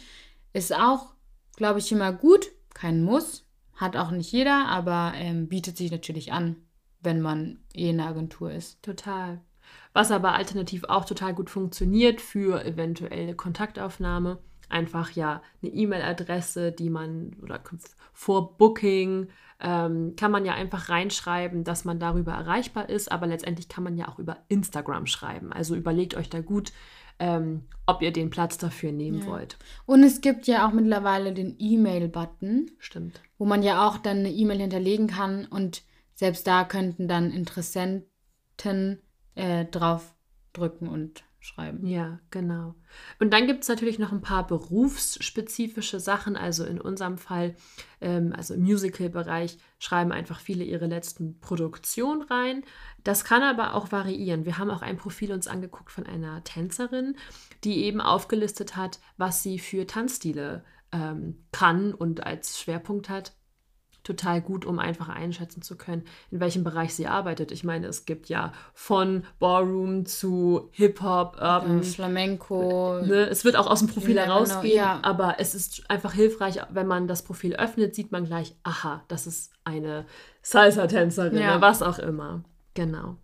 Ist 0.54 0.74
auch, 0.74 1.12
glaube 1.54 1.80
ich, 1.80 1.92
immer 1.92 2.12
gut. 2.14 2.50
Kein 2.72 3.04
Muss. 3.04 3.44
Hat 3.76 3.96
auch 3.96 4.10
nicht 4.10 4.32
jeder, 4.32 4.68
aber 4.68 5.12
ähm, 5.16 5.48
bietet 5.48 5.76
sich 5.76 5.90
natürlich 5.90 6.32
an, 6.32 6.56
wenn 7.00 7.20
man 7.20 7.58
eh 7.74 7.90
in 7.90 7.98
der 7.98 8.06
Agentur 8.06 8.50
ist. 8.50 8.82
Total. 8.82 9.42
Was 9.92 10.10
aber 10.10 10.32
alternativ 10.32 10.84
auch 10.84 11.04
total 11.04 11.34
gut 11.34 11.50
funktioniert 11.50 12.22
für 12.22 12.64
eventuelle 12.64 13.34
Kontaktaufnahme. 13.34 14.38
Einfach 14.68 15.10
ja 15.12 15.42
eine 15.62 15.72
E-Mail-Adresse, 15.72 16.72
die 16.72 16.90
man 16.90 17.36
oder 17.42 17.60
vor 18.12 18.56
Booking 18.56 19.28
ähm, 19.60 20.14
kann 20.16 20.30
man 20.30 20.44
ja 20.44 20.54
einfach 20.54 20.88
reinschreiben, 20.88 21.64
dass 21.64 21.84
man 21.84 21.98
darüber 21.98 22.32
erreichbar 22.32 22.88
ist, 22.88 23.10
aber 23.10 23.26
letztendlich 23.26 23.68
kann 23.68 23.84
man 23.84 23.96
ja 23.96 24.08
auch 24.08 24.18
über 24.18 24.38
Instagram 24.48 25.06
schreiben. 25.06 25.52
Also 25.52 25.74
überlegt 25.74 26.14
euch 26.16 26.28
da 26.28 26.40
gut, 26.40 26.72
ähm, 27.18 27.62
ob 27.86 28.02
ihr 28.02 28.12
den 28.12 28.30
Platz 28.30 28.58
dafür 28.58 28.90
nehmen 28.92 29.20
Ja. 29.20 29.26
wollt. 29.26 29.56
Und 29.86 30.02
es 30.02 30.20
gibt 30.20 30.46
ja 30.46 30.66
auch 30.66 30.72
mittlerweile 30.72 31.32
den 31.32 31.54
E-Mail-Button, 31.58 32.70
Stimmt. 32.78 33.20
wo 33.38 33.44
man 33.44 33.62
ja 33.62 33.86
auch 33.88 33.98
dann 33.98 34.18
eine 34.18 34.32
E-Mail 34.32 34.58
hinterlegen 34.58 35.06
kann 35.06 35.46
und 35.46 35.82
selbst 36.14 36.46
da 36.46 36.64
könnten 36.64 37.08
dann 37.08 37.30
Interessenten 37.30 38.08
äh, 39.34 39.64
drauf 39.66 40.14
drücken 40.52 40.88
und 40.88 41.24
schreiben. 41.44 41.86
Ja, 41.86 42.20
genau. 42.30 42.74
Und 43.20 43.32
dann 43.32 43.46
gibt 43.46 43.62
es 43.62 43.68
natürlich 43.68 43.98
noch 43.98 44.12
ein 44.12 44.22
paar 44.22 44.46
berufsspezifische 44.46 46.00
Sachen. 46.00 46.36
Also 46.36 46.64
in 46.64 46.80
unserem 46.80 47.18
Fall, 47.18 47.54
ähm, 48.00 48.32
also 48.34 48.54
im 48.54 48.62
Musical-Bereich, 48.62 49.58
schreiben 49.78 50.10
einfach 50.10 50.40
viele 50.40 50.64
ihre 50.64 50.86
letzten 50.86 51.38
Produktionen 51.40 52.22
rein. 52.22 52.64
Das 53.02 53.24
kann 53.24 53.42
aber 53.42 53.74
auch 53.74 53.92
variieren. 53.92 54.46
Wir 54.46 54.56
haben 54.56 54.70
auch 54.70 54.82
ein 54.82 54.96
Profil 54.96 55.32
uns 55.32 55.46
angeguckt 55.46 55.90
von 55.90 56.06
einer 56.06 56.42
Tänzerin, 56.44 57.16
die 57.62 57.84
eben 57.84 58.00
aufgelistet 58.00 58.76
hat, 58.76 58.98
was 59.18 59.42
sie 59.42 59.58
für 59.58 59.86
Tanzstile 59.86 60.64
ähm, 60.92 61.44
kann 61.52 61.92
und 61.92 62.24
als 62.24 62.58
Schwerpunkt 62.58 63.10
hat 63.10 63.34
total 64.04 64.40
gut, 64.40 64.64
um 64.64 64.78
einfach 64.78 65.08
einschätzen 65.08 65.62
zu 65.62 65.76
können, 65.76 66.04
in 66.30 66.38
welchem 66.38 66.62
Bereich 66.62 66.94
sie 66.94 67.06
arbeitet. 67.08 67.50
Ich 67.50 67.64
meine, 67.64 67.86
es 67.88 68.04
gibt 68.04 68.28
ja 68.28 68.52
von 68.72 69.24
Ballroom 69.40 70.06
zu 70.06 70.68
Hip-Hop, 70.72 71.36
Urban, 71.40 71.82
Flamenco. 71.82 73.00
ne? 73.02 73.26
es 73.28 73.44
wird 73.44 73.56
auch 73.56 73.66
aus 73.66 73.80
dem 73.80 73.88
Profil 73.88 74.18
herausgehen, 74.20 74.76
ja. 74.76 75.00
aber 75.02 75.36
es 75.38 75.54
ist 75.54 75.90
einfach 75.90 76.12
hilfreich, 76.12 76.60
wenn 76.70 76.86
man 76.86 77.08
das 77.08 77.22
Profil 77.24 77.56
öffnet, 77.56 77.94
sieht 77.94 78.12
man 78.12 78.26
gleich, 78.26 78.54
aha, 78.62 79.02
das 79.08 79.26
ist 79.26 79.52
eine 79.64 80.04
Salsa-Tänzerin, 80.42 81.38
Ja. 81.38 81.56
ne? 81.56 81.60
was 81.60 81.82
auch 81.82 81.98
immer. 81.98 82.44
Genau. 82.74 83.16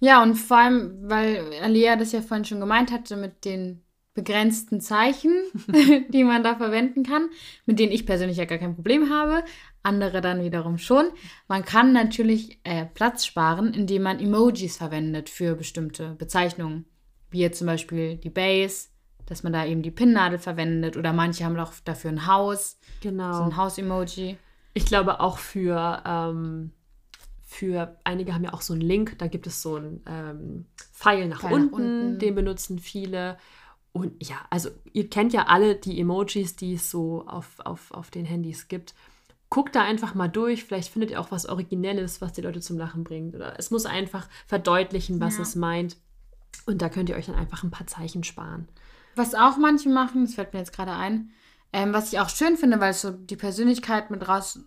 Ja, 0.00 0.22
und 0.22 0.34
vor 0.34 0.58
allem, 0.58 0.98
weil 1.08 1.44
Alia 1.62 1.96
das 1.96 2.12
ja 2.12 2.20
vorhin 2.22 2.44
schon 2.44 2.60
gemeint 2.60 2.90
hatte, 2.90 3.16
mit 3.16 3.44
den 3.44 3.81
begrenzten 4.14 4.80
Zeichen, 4.80 5.32
die 6.10 6.24
man 6.24 6.42
da 6.42 6.56
verwenden 6.56 7.02
kann, 7.02 7.28
mit 7.66 7.78
denen 7.78 7.92
ich 7.92 8.06
persönlich 8.06 8.36
ja 8.36 8.44
gar 8.44 8.58
kein 8.58 8.74
Problem 8.74 9.10
habe, 9.10 9.44
andere 9.82 10.20
dann 10.20 10.42
wiederum 10.42 10.78
schon. 10.78 11.06
Man 11.48 11.64
kann 11.64 11.92
natürlich 11.92 12.60
äh, 12.64 12.86
Platz 12.86 13.24
sparen, 13.24 13.74
indem 13.74 14.02
man 14.02 14.20
Emojis 14.20 14.76
verwendet 14.76 15.28
für 15.28 15.54
bestimmte 15.54 16.14
Bezeichnungen, 16.14 16.84
wie 17.30 17.40
jetzt 17.40 17.58
zum 17.58 17.66
Beispiel 17.66 18.16
die 18.16 18.30
Base, 18.30 18.88
dass 19.26 19.42
man 19.42 19.52
da 19.52 19.64
eben 19.64 19.82
die 19.82 19.90
Pinnnadel 19.90 20.38
verwendet 20.38 20.96
oder 20.96 21.12
manche 21.12 21.44
haben 21.44 21.58
auch 21.58 21.72
dafür 21.84 22.10
ein 22.10 22.26
Haus, 22.26 22.72
so 23.02 23.08
Genau. 23.08 23.42
ein 23.44 23.56
Haus-Emoji. 23.56 24.36
Ich 24.74 24.86
glaube 24.86 25.20
auch 25.20 25.38
für, 25.38 26.02
ähm, 26.06 26.72
für 27.42 27.96
einige 28.04 28.34
haben 28.34 28.44
ja 28.44 28.52
auch 28.52 28.62
so 28.62 28.72
einen 28.72 28.82
Link, 28.82 29.18
da 29.18 29.26
gibt 29.26 29.46
es 29.46 29.62
so 29.62 29.76
einen 29.76 30.02
ähm, 30.06 30.66
Pfeil 30.92 31.28
nach, 31.28 31.40
Pfeil 31.40 31.50
nach 31.50 31.56
unten, 31.56 31.74
unten. 31.74 32.18
den 32.18 32.34
benutzen 32.34 32.78
viele. 32.78 33.36
Und 33.92 34.26
ja, 34.26 34.36
also 34.50 34.70
ihr 34.92 35.10
kennt 35.10 35.32
ja 35.34 35.46
alle 35.48 35.74
die 35.76 36.00
Emojis, 36.00 36.56
die 36.56 36.74
es 36.74 36.90
so 36.90 37.26
auf, 37.26 37.60
auf, 37.60 37.90
auf 37.92 38.10
den 38.10 38.24
Handys 38.24 38.68
gibt. 38.68 38.94
Guckt 39.50 39.74
da 39.76 39.82
einfach 39.82 40.14
mal 40.14 40.28
durch, 40.28 40.64
vielleicht 40.64 40.88
findet 40.90 41.10
ihr 41.10 41.20
auch 41.20 41.30
was 41.30 41.44
Originelles, 41.46 42.22
was 42.22 42.32
die 42.32 42.40
Leute 42.40 42.60
zum 42.62 42.78
Lachen 42.78 43.04
bringt. 43.04 43.34
Oder 43.34 43.58
es 43.58 43.70
muss 43.70 43.84
einfach 43.84 44.28
verdeutlichen, 44.46 45.20
was 45.20 45.36
Ja. 45.36 45.42
es 45.42 45.54
meint. 45.56 45.96
Und 46.64 46.80
da 46.80 46.88
könnt 46.88 47.10
ihr 47.10 47.16
euch 47.16 47.26
dann 47.26 47.34
einfach 47.34 47.62
ein 47.64 47.70
paar 47.70 47.86
Zeichen 47.86 48.24
sparen. 48.24 48.66
Was 49.14 49.34
auch 49.34 49.58
manche 49.58 49.90
machen, 49.90 50.24
das 50.24 50.34
fällt 50.34 50.54
mir 50.54 50.60
jetzt 50.60 50.72
gerade 50.72 50.92
ein, 50.92 51.32
ähm, 51.74 51.92
was 51.92 52.12
ich 52.12 52.18
auch 52.18 52.30
schön 52.30 52.56
finde, 52.56 52.80
weil 52.80 52.92
es 52.92 53.02
so 53.02 53.10
die 53.10 53.36
Persönlichkeit 53.36 54.10
mit 54.10 54.26
raus 54.26 54.58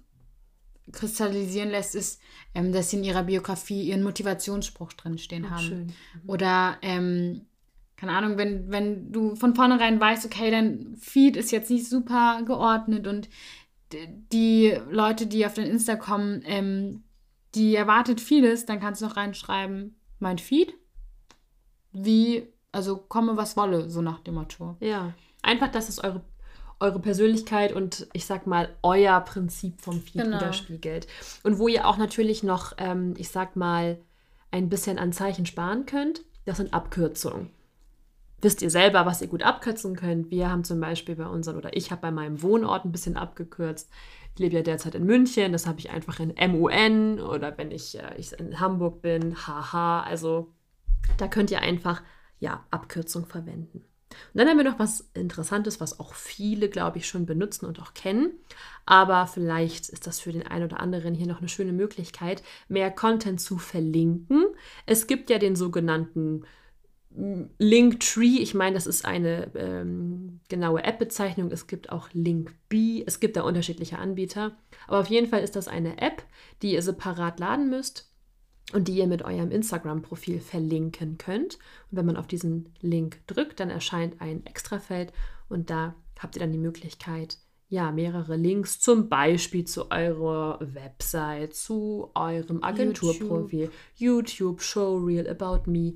kristallisieren 0.92 1.70
lässt, 1.70 1.96
ist, 1.96 2.22
ähm, 2.54 2.72
dass 2.72 2.92
sie 2.92 2.98
in 2.98 3.04
ihrer 3.04 3.24
Biografie 3.24 3.84
ihren 3.84 4.04
Motivationsspruch 4.04 4.94
drinstehen 4.94 5.46
Auch 5.46 5.50
haben. 5.52 5.64
schön. 5.64 5.94
Oder, 6.28 6.78
ähm, 6.84 7.42
keine 7.98 8.12
Ahnung, 8.14 8.38
wenn, 8.38 8.70
wenn 8.72 9.12
du 9.12 9.36
von 9.36 9.56
vornherein 9.56 10.00
weißt, 10.00 10.26
okay, 10.26 10.52
dein 10.52 10.96
Feed 10.98 11.38
ist 11.38 11.52
jetzt 11.52 11.70
nicht 11.70 11.88
super 11.88 12.42
geordnet 12.46 13.08
und 13.08 13.30
die 14.32 14.78
Leute, 14.90 15.28
die 15.28 15.46
auf 15.46 15.54
dein 15.54 15.68
Insta 15.68 15.96
kommen, 15.96 16.42
ähm, 16.46 17.04
die 17.54 17.76
erwartet 17.76 18.20
vieles, 18.20 18.66
dann 18.66 18.80
kannst 18.80 19.02
du 19.02 19.06
noch 19.06 19.16
reinschreiben, 19.16 19.96
mein 20.20 20.38
Feed, 20.40 20.74
wie, 21.94 22.48
also 22.72 22.98
komme 22.98 23.38
was 23.38 23.56
wolle, 23.56 23.90
so 23.90 24.02
nach 24.02 24.20
dem 24.20 24.34
Motto. 24.36 24.76
Ja, 24.82 25.14
einfach, 25.42 25.70
dass 25.70 25.88
es 25.88 26.04
eure, 26.04 26.22
eure 26.80 27.00
Persönlichkeit 27.00 27.72
und 27.72 28.08
ich 28.12 28.26
sag 28.26 28.48
mal 28.48 28.76
euer 28.84 29.22
Prinzip 29.22 29.80
vom 29.82 30.02
Feed 30.02 30.24
Genau. 30.24 30.38
widerspiegelt. 30.38 31.08
Und 31.44 31.60
wo 31.60 31.70
ihr 31.70 31.88
auch 31.88 31.98
natürlich 31.98 32.44
noch, 32.44 32.74
ähm, 32.78 33.14
ich 33.18 33.30
sag 33.30 33.56
mal, 33.56 34.00
ein 34.52 34.68
bisschen 34.68 35.00
an 35.00 35.14
Zeichen 35.14 35.46
sparen 35.46 35.86
könnt, 35.86 36.24
das 36.46 36.58
sind 36.58 36.74
Abkürzungen. 36.74 37.50
Wisst 38.46 38.62
ihr 38.62 38.70
selber, 38.70 39.08
was 39.08 39.24
ihr 39.24 39.28
gut 39.28 39.42
abkürzen 39.42 39.96
könnt? 39.96 40.30
Wir 40.30 40.52
haben 40.52 40.64
zum 40.64 40.80
Beispiel 40.80 41.16
bei 41.16 41.26
unseren, 41.26 41.58
oder 41.58 41.76
ich 41.76 41.90
habe 41.90 42.04
bei 42.04 42.12
meinem 42.12 42.44
Wohnort 42.44 42.86
ein 42.86 42.92
bisschen 42.92 43.18
abgekürzt. 43.18 43.90
Ich 44.36 44.40
lebe 44.40 44.54
ja 44.54 44.62
derzeit 44.62 44.94
in 44.94 45.04
München, 45.04 45.52
das 45.52 45.66
habe 45.66 45.80
ich 45.80 45.90
einfach 45.90 46.20
in 46.20 46.32
MUN 46.52 47.20
oder 47.20 47.58
wenn 47.58 47.72
ich, 47.72 47.98
äh, 47.98 48.16
ich 48.20 48.34
in 48.34 48.60
Hamburg 48.60 49.02
bin, 49.02 49.36
HH. 49.36 50.04
Also 50.04 50.54
da 51.18 51.28
könnt 51.28 51.50
ihr 51.50 51.62
einfach 51.62 52.04
ja, 52.40 52.64
Abkürzung 52.70 53.26
verwenden. 53.26 53.80
Und 53.80 54.36
dann 54.36 54.48
haben 54.48 54.58
wir 54.58 54.64
noch 54.64 54.78
was 54.78 55.10
Interessantes, 55.16 55.82
was 55.82 56.00
auch 56.00 56.14
viele, 56.14 56.70
glaube 56.70 57.00
ich, 57.00 57.08
schon 57.08 57.26
benutzen 57.26 57.66
und 57.66 57.82
auch 57.82 57.96
kennen. 57.96 58.32
Aber 58.86 59.26
vielleicht 59.26 59.90
ist 59.90 60.06
das 60.06 60.20
für 60.20 60.32
den 60.32 60.46
einen 60.46 60.66
oder 60.66 60.82
anderen 60.82 61.16
hier 61.16 61.26
noch 61.26 61.40
eine 61.40 61.50
schöne 61.50 61.74
Möglichkeit, 61.74 62.44
mehr 62.68 62.92
Content 62.92 63.42
zu 63.42 63.58
verlinken. 63.58 64.46
Es 64.86 65.08
gibt 65.08 65.32
ja 65.32 65.40
den 65.40 65.56
sogenannten 65.56 66.46
Linktree. 67.58 68.40
Ich 68.40 68.54
meine, 68.54 68.76
das 68.76 68.88
ist 68.88 69.06
eine 69.06 69.52
ähm, 69.56 70.40
genaue 70.50 70.84
App-Bezeichnung. 70.84 71.52
Es 71.52 71.68
gibt 71.68 71.92
auch 71.92 72.10
Linkbee. 72.14 73.04
Es 73.06 73.20
gibt 73.20 73.38
da 73.38 73.44
unterschiedliche 73.44 74.00
Anbieter. 74.00 74.58
Aber 74.88 75.00
auf 75.00 75.08
jeden 75.08 75.28
Fall 75.28 75.42
ist 75.42 75.56
das 75.56 75.68
eine 75.68 76.02
App, 76.02 76.24
die 76.62 76.74
ihr 76.74 76.82
separat 76.82 77.40
laden 77.40 77.70
müsst 77.70 78.12
und 78.74 78.88
die 78.88 78.98
ihr 78.98 79.08
mit 79.08 79.24
eurem 79.24 79.52
Instagram-Profil 79.52 80.40
verlinken 80.40 81.18
könnt. 81.18 81.56
Und 81.92 81.98
wenn 81.98 82.06
man 82.06 82.18
auf 82.18 82.28
diesen 82.28 82.74
Link 82.82 83.26
drückt, 83.28 83.60
dann 83.60 83.70
erscheint 83.70 84.22
ein 84.22 84.46
Extrafeld 84.46 85.14
und 85.48 85.70
da 85.70 85.96
habt 86.20 86.36
ihr 86.36 86.40
dann 86.40 86.52
die 86.52 86.58
Möglichkeit, 86.58 87.38
ja, 87.68 87.92
mehrere 87.92 88.36
Links 88.36 88.80
zum 88.80 89.10
Beispiel 89.10 89.66
zu 89.66 89.90
eurer 89.90 90.60
Website, 90.62 91.56
zu 91.56 92.12
eurem 92.14 92.64
Agenturprofil, 92.64 93.72
YouTube, 93.96 94.62
Showreel, 94.62 95.28
About 95.28 95.70
Me. 95.70 95.96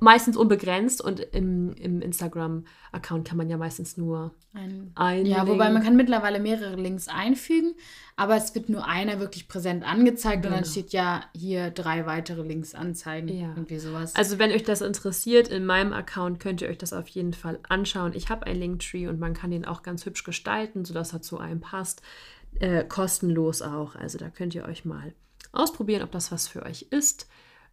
Meistens 0.00 0.36
unbegrenzt 0.36 1.00
und 1.00 1.18
im, 1.20 1.72
im 1.74 2.02
Instagram-Account 2.02 3.26
kann 3.26 3.38
man 3.38 3.48
ja 3.48 3.56
meistens 3.56 3.96
nur 3.96 4.34
Ein, 4.52 4.92
ein 4.94 5.24
ja, 5.26 5.38
Link. 5.42 5.48
wobei 5.48 5.70
man 5.70 5.82
kann 5.82 5.96
mittlerweile 5.96 6.40
mehrere 6.40 6.76
Links 6.76 7.08
einfügen, 7.08 7.74
aber 8.14 8.36
es 8.36 8.54
wird 8.54 8.68
nur 8.68 8.86
einer 8.86 9.18
wirklich 9.18 9.48
präsent 9.48 9.84
angezeigt 9.84 10.44
und 10.44 10.52
dann 10.52 10.60
Genau. 10.62 10.70
steht 10.70 10.92
ja 10.92 11.22
hier 11.34 11.70
drei 11.70 12.04
weitere 12.04 12.42
Links 12.42 12.74
anzeigen. 12.74 13.28
Ja. 13.28 13.48
Irgendwie 13.48 13.78
sowas. 13.78 14.14
Also 14.14 14.38
wenn 14.38 14.50
euch 14.52 14.62
das 14.62 14.82
interessiert, 14.82 15.48
in 15.48 15.64
meinem 15.64 15.92
Account 15.94 16.38
könnt 16.38 16.60
ihr 16.60 16.68
euch 16.68 16.78
das 16.78 16.92
auf 16.92 17.08
jeden 17.08 17.32
Fall 17.32 17.58
anschauen. 17.68 18.12
Ich 18.14 18.28
habe 18.28 18.46
einen 18.46 18.60
Linktree 18.60 19.08
und 19.08 19.18
man 19.18 19.32
kann 19.32 19.50
den 19.50 19.64
auch 19.64 19.82
ganz 19.82 20.04
hübsch 20.04 20.22
gestalten, 20.24 20.84
sodass 20.84 21.12
er 21.14 21.22
zu 21.22 21.38
einem 21.38 21.60
passt. 21.60 22.02
Äh, 22.60 22.84
kostenlos 22.84 23.62
auch. 23.62 23.94
Also 23.94 24.18
da 24.18 24.28
könnt 24.30 24.54
ihr 24.54 24.64
euch 24.64 24.84
mal 24.84 25.14
ausprobieren, 25.52 26.02
ob 26.02 26.10
das 26.12 26.30
was 26.32 26.46
für 26.48 26.64
euch 26.64 26.86
ist. 26.90 27.28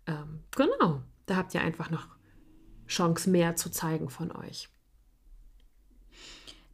Ähm, 0.07 0.41
genau, 0.55 1.01
da 1.25 1.35
habt 1.35 1.53
ihr 1.53 1.61
einfach 1.61 1.89
noch 1.89 2.07
Chance 2.87 3.29
mehr 3.29 3.55
zu 3.55 3.69
zeigen 3.69 4.09
von 4.09 4.31
euch. 4.31 4.69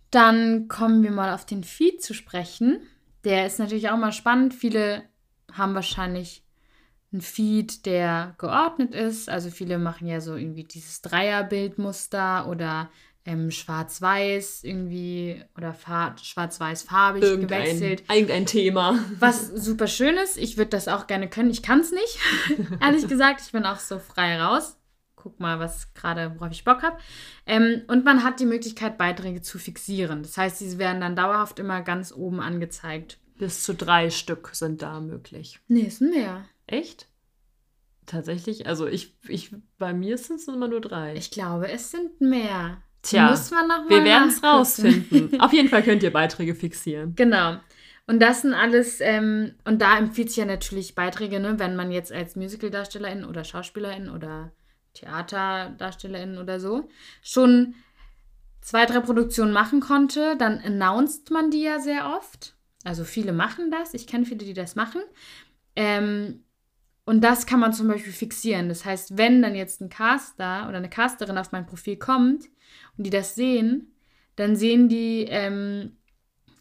Dann 0.10 0.67
kommen 0.67 1.03
wir 1.03 1.12
mal 1.12 1.34
auf 1.34 1.46
den 1.46 1.63
Feed 1.63 2.03
zu 2.03 2.13
sprechen. 2.13 2.81
Der 3.24 3.46
ist 3.46 3.60
natürlich 3.60 3.89
auch 3.89 3.98
mal 3.98 4.12
spannend. 4.12 4.53
Viele 4.53 5.03
haben 5.51 5.74
wahrscheinlich 5.74 6.43
einen 7.12 7.22
Feed, 7.22 7.86
der 7.86 8.36
geordnet 8.38 8.93
ist. 8.93 9.29
Also 9.29 9.50
viele 9.50 9.77
machen 9.77 10.08
ja 10.08 10.22
so 10.22 10.36
irgendwie 10.36 10.63
dieses 10.63 11.01
Dreierbildmuster 11.01 12.48
oder 12.48 12.89
ähm, 13.25 13.51
schwarz-weiß 13.51 14.63
irgendwie 14.63 15.44
oder 15.58 15.74
fa- 15.74 16.16
schwarz-weiß-farbig 16.22 17.22
gewechselt. 17.22 18.04
irgendein 18.10 18.46
Thema. 18.46 18.98
Was 19.20 19.48
super 19.48 19.88
schön 19.88 20.16
ist. 20.18 20.38
Ich 20.38 20.58
würde 20.58 20.70
das 20.72 20.88
auch 20.88 21.08
gerne 21.08 21.30
können. 21.30 21.51
Ich 21.51 21.62
kann 21.63 21.80
es 21.82 21.92
nicht, 21.92 22.20
ehrlich 22.82 23.08
gesagt. 23.08 23.42
Ich 23.46 23.51
bin 23.51 23.66
auch 23.66 23.80
so 23.80 24.00
frei 24.00 24.42
raus. 24.42 24.78
Guck 25.16 25.40
mal, 25.40 25.60
was 25.60 25.94
gerade, 25.94 26.34
worauf 26.40 26.51
ich 26.51 26.63
Bock 26.63 26.82
habe. 26.82 26.98
Ähm, 27.46 27.84
und 27.88 28.04
man 28.04 28.24
hat 28.24 28.40
die 28.40 28.48
Möglichkeit, 28.48 28.98
Beiträge 28.98 29.42
zu 29.44 29.60
fixieren. 29.60 30.24
Das 30.24 30.36
heißt, 30.36 30.60
diese 30.60 30.80
werden 30.80 31.00
dann 31.01 31.16
dauerhaft 31.16 31.60
immer 31.60 31.82
ganz 31.84 32.12
oben 32.12 32.40
angezeigt. 32.40 33.20
Bis 33.38 33.63
zu 33.63 33.75
drei 33.75 34.10
Stück 34.10 34.50
sind 34.54 34.82
da 34.82 35.00
möglich. 35.00 35.60
Nee, 35.68 35.82
ist 35.82 36.01
mehr. 36.01 36.46
Echt? 36.66 37.08
Tatsächlich? 38.08 38.66
Also 38.68 38.88
ich, 38.88 39.16
ich 39.28 39.51
bei 39.78 39.94
mir 39.94 40.18
sind 40.18 40.38
es 40.40 40.48
immer 40.48 40.68
nur 40.68 40.82
drei. 40.82 41.16
Ich 41.16 41.30
glaube, 41.32 41.70
es 41.72 41.92
sind 41.92 42.20
mehr. 42.20 42.82
Tja, 43.03 43.29
Wir 43.88 44.03
werden 44.03 44.29
es 44.29 44.43
rausfinden. 44.43 45.39
Auf 45.41 45.53
jeden 45.53 45.70
Fall 45.70 45.84
könnt 45.84 46.03
ihr 46.03 46.13
Beiträge 46.13 46.53
fixieren. 46.53 47.15
Genau. 47.15 47.58
Und 48.08 48.20
das 48.22 48.41
sind 48.41 48.53
alles, 48.53 49.00
ähm, 49.01 49.55
und 49.63 49.81
da 49.81 49.98
empfiehlt 49.98 50.29
sich 50.29 50.38
ja 50.38 50.46
natürlich 50.46 50.96
Beiträge, 50.96 51.39
ne, 51.39 51.60
wenn 51.60 51.75
man 51.75 51.91
jetzt 51.91 52.12
als 52.12 52.36
Musicaldarstellerin 52.36 53.25
oder 53.25 53.43
Schauspielerin 53.43 54.10
oder 54.10 54.51
Theaterdarstellerin 54.93 56.38
oder 56.38 56.60
so 56.60 56.89
schon 57.22 57.75
zwei, 58.62 58.86
drei 58.86 59.00
Produktionen 59.00 59.53
machen 59.53 59.79
konnte, 59.79 60.36
dann 60.38 60.60
announced 60.60 61.31
man 61.31 61.51
die 61.51 61.63
ja 61.63 61.79
sehr 61.79 62.13
oft. 62.15 62.55
Also 62.84 63.03
viele 63.03 63.34
machen 63.34 63.72
das. 63.72 63.93
Ich 63.93 64.08
kenne 64.08 64.25
viele, 64.25 64.46
die 64.46 64.53
das 64.53 64.75
machen. 64.75 65.01
Ähm, 65.75 66.43
und 67.05 67.22
das 67.22 67.46
kann 67.46 67.60
man 67.60 67.74
zum 67.74 67.88
Beispiel 67.88 68.13
fixieren. 68.13 68.70
Das 68.70 68.86
heißt, 68.86 69.17
wenn 69.17 69.41
dann 69.41 69.55
jetzt 69.55 69.81
ein 69.81 69.89
Caster 69.89 70.67
oder 70.70 70.77
eine 70.77 70.89
Casterin 70.89 71.38
auf 71.38 71.51
mein 71.51 71.65
Profil 71.65 71.98
kommt 71.98 72.46
und 72.98 73.05
die 73.05 73.10
das 73.10 73.36
sehen, 73.36 73.93
dann 74.36 74.55
sehen 74.55 74.88
die 74.88 75.25
ähm, 75.29 75.98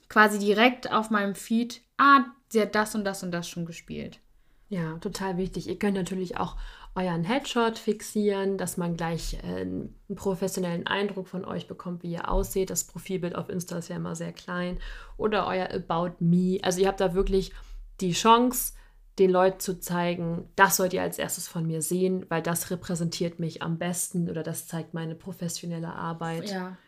quasi 0.08 0.38
direkt 0.38 0.90
auf 0.90 1.10
meinem 1.10 1.34
Feed, 1.34 1.82
ah, 1.98 2.24
sie 2.48 2.62
hat 2.62 2.74
das 2.74 2.94
und 2.94 3.04
das 3.04 3.22
und 3.22 3.32
das 3.32 3.48
schon 3.48 3.66
gespielt. 3.66 4.20
Ja, 4.68 4.98
total 4.98 5.36
wichtig. 5.36 5.68
Ihr 5.68 5.78
könnt 5.78 5.96
natürlich 5.96 6.36
auch 6.36 6.56
euren 6.94 7.24
Headshot 7.24 7.78
fixieren, 7.78 8.56
dass 8.56 8.76
man 8.76 8.96
gleich 8.96 9.34
äh, 9.42 9.62
einen 9.62 9.94
professionellen 10.14 10.86
Eindruck 10.86 11.28
von 11.28 11.44
euch 11.44 11.66
bekommt, 11.66 12.02
wie 12.02 12.12
ihr 12.12 12.30
aussieht. 12.30 12.70
Das 12.70 12.84
Profilbild 12.84 13.34
auf 13.34 13.48
Insta 13.48 13.78
ist 13.78 13.88
ja 13.88 13.96
immer 13.96 14.14
sehr 14.14 14.32
klein. 14.32 14.78
Oder 15.16 15.46
euer 15.46 15.70
About 15.70 16.16
Me. 16.20 16.58
Also 16.62 16.80
ihr 16.80 16.88
habt 16.88 17.00
da 17.00 17.14
wirklich 17.14 17.52
die 18.00 18.12
Chance, 18.12 18.74
den 19.20 19.30
Leuten 19.30 19.60
zu 19.60 19.78
zeigen, 19.78 20.48
das 20.56 20.76
sollt 20.76 20.94
ihr 20.94 21.02
als 21.02 21.18
erstes 21.18 21.46
von 21.46 21.66
mir 21.66 21.82
sehen, 21.82 22.24
weil 22.30 22.40
das 22.40 22.70
repräsentiert 22.70 23.38
mich 23.38 23.62
am 23.62 23.78
besten 23.78 24.30
oder 24.30 24.42
das 24.42 24.66
zeigt 24.66 24.94
meine 24.94 25.14
professionelle 25.14 25.92
Arbeit. 25.92 26.50
Ja. 26.50 26.78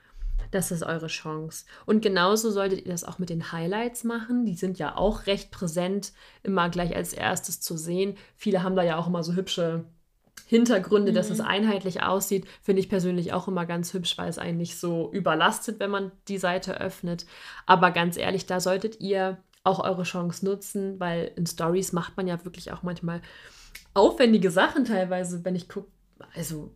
Das 0.51 0.71
ist 0.71 0.83
eure 0.83 1.07
Chance. 1.07 1.67
Und 1.85 2.01
genauso 2.01 2.51
solltet 2.51 2.85
ihr 2.85 2.91
das 2.91 3.05
auch 3.05 3.19
mit 3.19 3.29
den 3.29 3.53
Highlights 3.53 4.03
machen. 4.03 4.47
Die 4.47 4.55
sind 4.55 4.79
ja 4.79 4.97
auch 4.97 5.27
recht 5.27 5.51
präsent, 5.51 6.13
immer 6.43 6.71
gleich 6.71 6.97
als 6.97 7.13
erstes 7.13 7.61
zu 7.61 7.77
sehen. 7.77 8.17
Viele 8.35 8.63
haben 8.63 8.77
da 8.77 8.83
ja 8.83 8.97
auch 8.97 9.07
immer 9.07 9.23
so 9.23 9.35
hübsche 9.35 9.85
Hintergründe, 10.47 11.13
dass 11.13 11.31
es 11.31 11.41
einheitlich 11.41 12.03
aussieht. 12.03 12.47
Finde 12.63 12.81
ich 12.81 12.89
persönlich 12.89 13.33
auch 13.33 13.47
immer 13.47 13.67
ganz 13.67 13.93
hübsch, 13.93 14.17
weil 14.17 14.29
es 14.29 14.39
einen 14.39 14.59
nicht 14.59 14.79
so 14.79 15.11
überlastet, 15.13 15.81
wenn 15.81 15.91
man 15.91 16.13
die 16.29 16.39
Seite 16.39 16.81
öffnet. 16.81 17.27
Aber 17.67 17.91
ganz 17.91 18.17
ehrlich, 18.17 18.47
da 18.47 18.59
solltet 18.59 19.01
ihr 19.01 19.39
auch 19.65 19.81
eure 19.81 20.03
Chance 20.03 20.45
nutzen, 20.45 20.99
weil 20.99 21.33
in 21.37 21.47
Stories 21.47 21.93
macht 21.93 22.17
man 22.17 22.27
ja 22.27 22.45
wirklich 22.45 22.73
auch 22.73 22.83
manchmal 22.83 23.23
aufwendige 23.95 24.51
Sachen 24.51 24.85
teilweise, 24.85 25.45
wenn 25.45 25.55
ich 25.55 25.69
gucke. 25.69 25.91
Also 26.35 26.75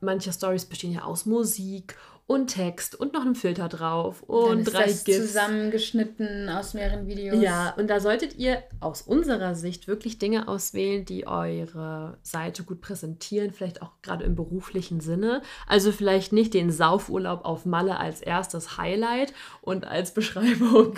manche 0.00 0.32
Stories 0.32 0.66
bestehen 0.66 0.92
ja 0.92 1.04
aus 1.04 1.26
Musik 1.26 1.96
und 2.26 2.46
Text 2.46 2.94
und 2.94 3.12
noch 3.12 3.22
einem 3.22 3.34
Filter 3.34 3.68
drauf 3.68 4.22
und 4.22 4.64
drei 4.64 4.86
das 4.86 5.04
GIFs. 5.04 5.26
zusammengeschnitten 5.26 6.48
aus 6.48 6.72
mehreren 6.72 7.06
Videos. 7.06 7.42
Ja, 7.42 7.74
und 7.76 7.88
da 7.88 8.00
solltet 8.00 8.38
ihr 8.38 8.62
aus 8.80 9.02
unserer 9.02 9.54
Sicht 9.54 9.88
wirklich 9.88 10.18
Dinge 10.18 10.48
auswählen, 10.48 11.04
die 11.04 11.26
eure 11.26 12.18
Seite 12.22 12.62
gut 12.62 12.80
präsentieren, 12.80 13.50
vielleicht 13.50 13.82
auch 13.82 13.90
gerade 14.02 14.24
im 14.24 14.34
beruflichen 14.34 15.00
Sinne. 15.00 15.42
Also 15.66 15.92
vielleicht 15.92 16.32
nicht 16.32 16.54
den 16.54 16.70
Saufurlaub 16.70 17.44
auf 17.44 17.66
Malle 17.66 17.98
als 17.98 18.20
erstes 18.20 18.76
Highlight 18.78 19.34
und 19.60 19.84
als 19.86 20.14
Beschreibung 20.14 20.94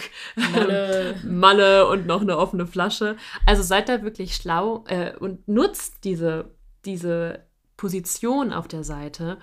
Malle. 0.53 1.17
Malle 1.25 1.89
und 1.89 2.07
noch 2.07 2.21
eine 2.21 2.37
offene 2.37 2.67
Flasche. 2.67 3.17
Also 3.47 3.63
seid 3.63 3.89
da 3.89 4.03
wirklich 4.03 4.37
schlau 4.37 4.85
äh, 4.89 5.17
und 5.17 5.49
nutzt 5.49 6.05
diese, 6.05 6.51
diese 6.85 7.41
Position 7.77 8.53
auf 8.53 8.69
der 8.69 8.85
Seite. 8.85 9.39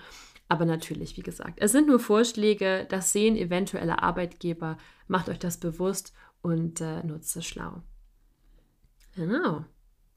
Aber 0.51 0.65
natürlich, 0.65 1.15
wie 1.15 1.21
gesagt, 1.21 1.59
es 1.61 1.71
sind 1.71 1.87
nur 1.87 1.97
Vorschläge, 1.97 2.85
das 2.89 3.13
sehen 3.13 3.37
eventuelle 3.37 4.03
Arbeitgeber. 4.03 4.77
Macht 5.07 5.29
euch 5.29 5.39
das 5.39 5.61
bewusst 5.61 6.11
und 6.41 6.81
äh, 6.81 7.01
nutzt 7.03 7.37
es 7.37 7.45
schlau. 7.45 7.83
Genau. 9.15 9.63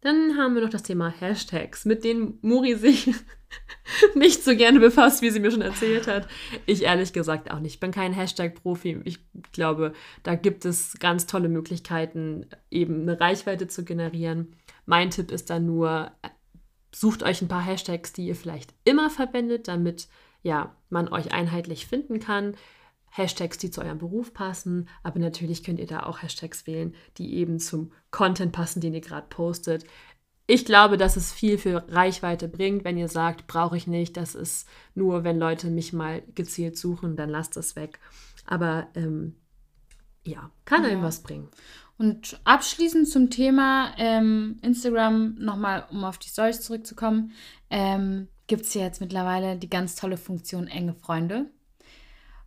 Dann 0.00 0.36
haben 0.36 0.56
wir 0.56 0.62
noch 0.62 0.70
das 0.70 0.82
Thema 0.82 1.08
Hashtags, 1.08 1.84
mit 1.84 2.02
denen 2.02 2.40
Muri 2.42 2.74
sich 2.74 3.14
nicht 4.16 4.42
so 4.42 4.56
gerne 4.56 4.80
befasst, 4.80 5.22
wie 5.22 5.30
sie 5.30 5.38
mir 5.38 5.52
schon 5.52 5.62
erzählt 5.62 6.08
hat. 6.08 6.26
Ich 6.66 6.82
ehrlich 6.82 7.12
gesagt 7.12 7.52
auch 7.52 7.60
nicht. 7.60 7.74
Ich 7.74 7.80
bin 7.80 7.92
kein 7.92 8.12
Hashtag-Profi. 8.12 9.02
Ich 9.04 9.20
glaube, 9.52 9.92
da 10.24 10.34
gibt 10.34 10.64
es 10.64 10.98
ganz 10.98 11.26
tolle 11.26 11.48
Möglichkeiten, 11.48 12.46
eben 12.72 13.02
eine 13.02 13.20
Reichweite 13.20 13.68
zu 13.68 13.84
generieren. 13.84 14.56
Mein 14.84 15.10
Tipp 15.10 15.30
ist 15.30 15.48
dann 15.48 15.64
nur, 15.64 16.10
sucht 16.92 17.22
euch 17.22 17.40
ein 17.40 17.48
paar 17.48 17.64
Hashtags, 17.64 18.12
die 18.12 18.26
ihr 18.26 18.34
vielleicht 18.34 18.74
immer 18.82 19.10
verwendet, 19.10 19.68
damit 19.68 20.08
ja, 20.44 20.76
man 20.90 21.08
euch 21.08 21.32
einheitlich 21.32 21.86
finden 21.86 22.20
kann. 22.20 22.54
Hashtags, 23.10 23.58
die 23.58 23.70
zu 23.70 23.80
eurem 23.80 23.98
Beruf 23.98 24.34
passen, 24.34 24.88
aber 25.02 25.18
natürlich 25.18 25.64
könnt 25.64 25.78
ihr 25.80 25.86
da 25.86 26.04
auch 26.04 26.22
Hashtags 26.22 26.66
wählen, 26.66 26.94
die 27.16 27.34
eben 27.34 27.58
zum 27.58 27.92
Content 28.10 28.52
passen, 28.52 28.80
den 28.80 28.94
ihr 28.94 29.00
gerade 29.00 29.26
postet. 29.28 29.84
Ich 30.46 30.64
glaube, 30.64 30.98
dass 30.98 31.16
es 31.16 31.32
viel 31.32 31.56
für 31.56 31.86
Reichweite 31.88 32.48
bringt, 32.48 32.84
wenn 32.84 32.98
ihr 32.98 33.08
sagt, 33.08 33.46
brauche 33.46 33.76
ich 33.76 33.86
nicht, 33.86 34.16
das 34.16 34.34
ist 34.34 34.68
nur, 34.94 35.24
wenn 35.24 35.38
Leute 35.38 35.70
mich 35.70 35.92
mal 35.92 36.22
gezielt 36.34 36.76
suchen, 36.76 37.16
dann 37.16 37.30
lasst 37.30 37.56
es 37.56 37.76
weg. 37.76 37.98
Aber 38.46 38.88
ähm, 38.94 39.36
ja, 40.24 40.50
kann 40.64 40.84
einem 40.84 41.00
Ja. 41.00 41.06
was 41.06 41.22
bringen. 41.22 41.48
Und 41.96 42.40
abschließend 42.44 43.08
zum 43.08 43.30
Thema 43.30 43.94
ähm, 43.96 44.58
Instagram, 44.62 45.36
nochmal, 45.38 45.86
um 45.90 46.02
auf 46.04 46.18
die 46.18 46.28
Stories 46.28 46.60
zurückzukommen, 46.60 47.32
ähm, 47.70 48.28
gibt 48.46 48.62
es 48.62 48.74
ja 48.74 48.82
jetzt 48.82 49.00
mittlerweile 49.00 49.56
die 49.56 49.70
ganz 49.70 49.96
tolle 49.96 50.16
Funktion 50.16 50.66
enge 50.66 50.94
Freunde. 50.94 51.46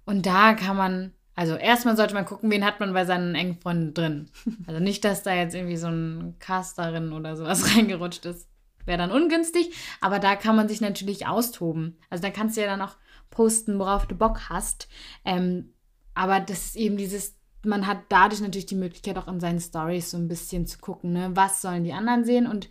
Und 0.05 0.25
da 0.25 0.53
kann 0.53 0.77
man, 0.77 1.13
also 1.35 1.55
erstmal 1.55 1.97
sollte 1.97 2.13
man 2.13 2.25
gucken, 2.25 2.49
wen 2.49 2.65
hat 2.65 2.79
man 2.79 2.93
bei 2.93 3.05
seinen 3.05 3.35
engen 3.35 3.59
Freunden 3.59 3.93
drin. 3.93 4.29
Also 4.67 4.79
nicht, 4.79 5.03
dass 5.03 5.23
da 5.23 5.33
jetzt 5.33 5.55
irgendwie 5.55 5.77
so 5.77 5.87
ein 5.87 6.35
Casterin 6.39 7.13
oder 7.13 7.35
sowas 7.35 7.75
reingerutscht 7.75 8.25
ist. 8.25 8.47
Wäre 8.85 8.99
dann 8.99 9.11
ungünstig, 9.11 9.71
aber 9.99 10.19
da 10.19 10.37
kann 10.37 10.55
man 10.55 10.69
sich 10.69 10.79
natürlich 10.79 11.27
austoben. 11.27 11.97
Also 12.09 12.21
da 12.21 12.29
kannst 12.29 12.55
du 12.55 12.61
ja 12.61 12.67
dann 12.67 12.81
auch 12.81 12.95
posten, 13.29 13.79
worauf 13.79 14.05
du 14.05 14.15
Bock 14.15 14.49
hast. 14.49 14.87
Ähm, 15.25 15.73
aber 16.13 16.39
das 16.39 16.67
ist 16.67 16.75
eben 16.77 16.95
dieses, 16.95 17.35
man 17.65 17.85
hat 17.85 17.99
dadurch 18.07 18.39
natürlich 18.39 18.65
die 18.65 18.75
Möglichkeit, 18.75 19.17
auch 19.17 19.27
in 19.27 19.41
seinen 19.41 19.59
Stories 19.59 20.11
so 20.11 20.17
ein 20.17 20.29
bisschen 20.29 20.65
zu 20.67 20.79
gucken, 20.79 21.11
ne? 21.11 21.31
was 21.33 21.61
sollen 21.61 21.83
die 21.83 21.93
anderen 21.93 22.23
sehen 22.23 22.47
und 22.47 22.69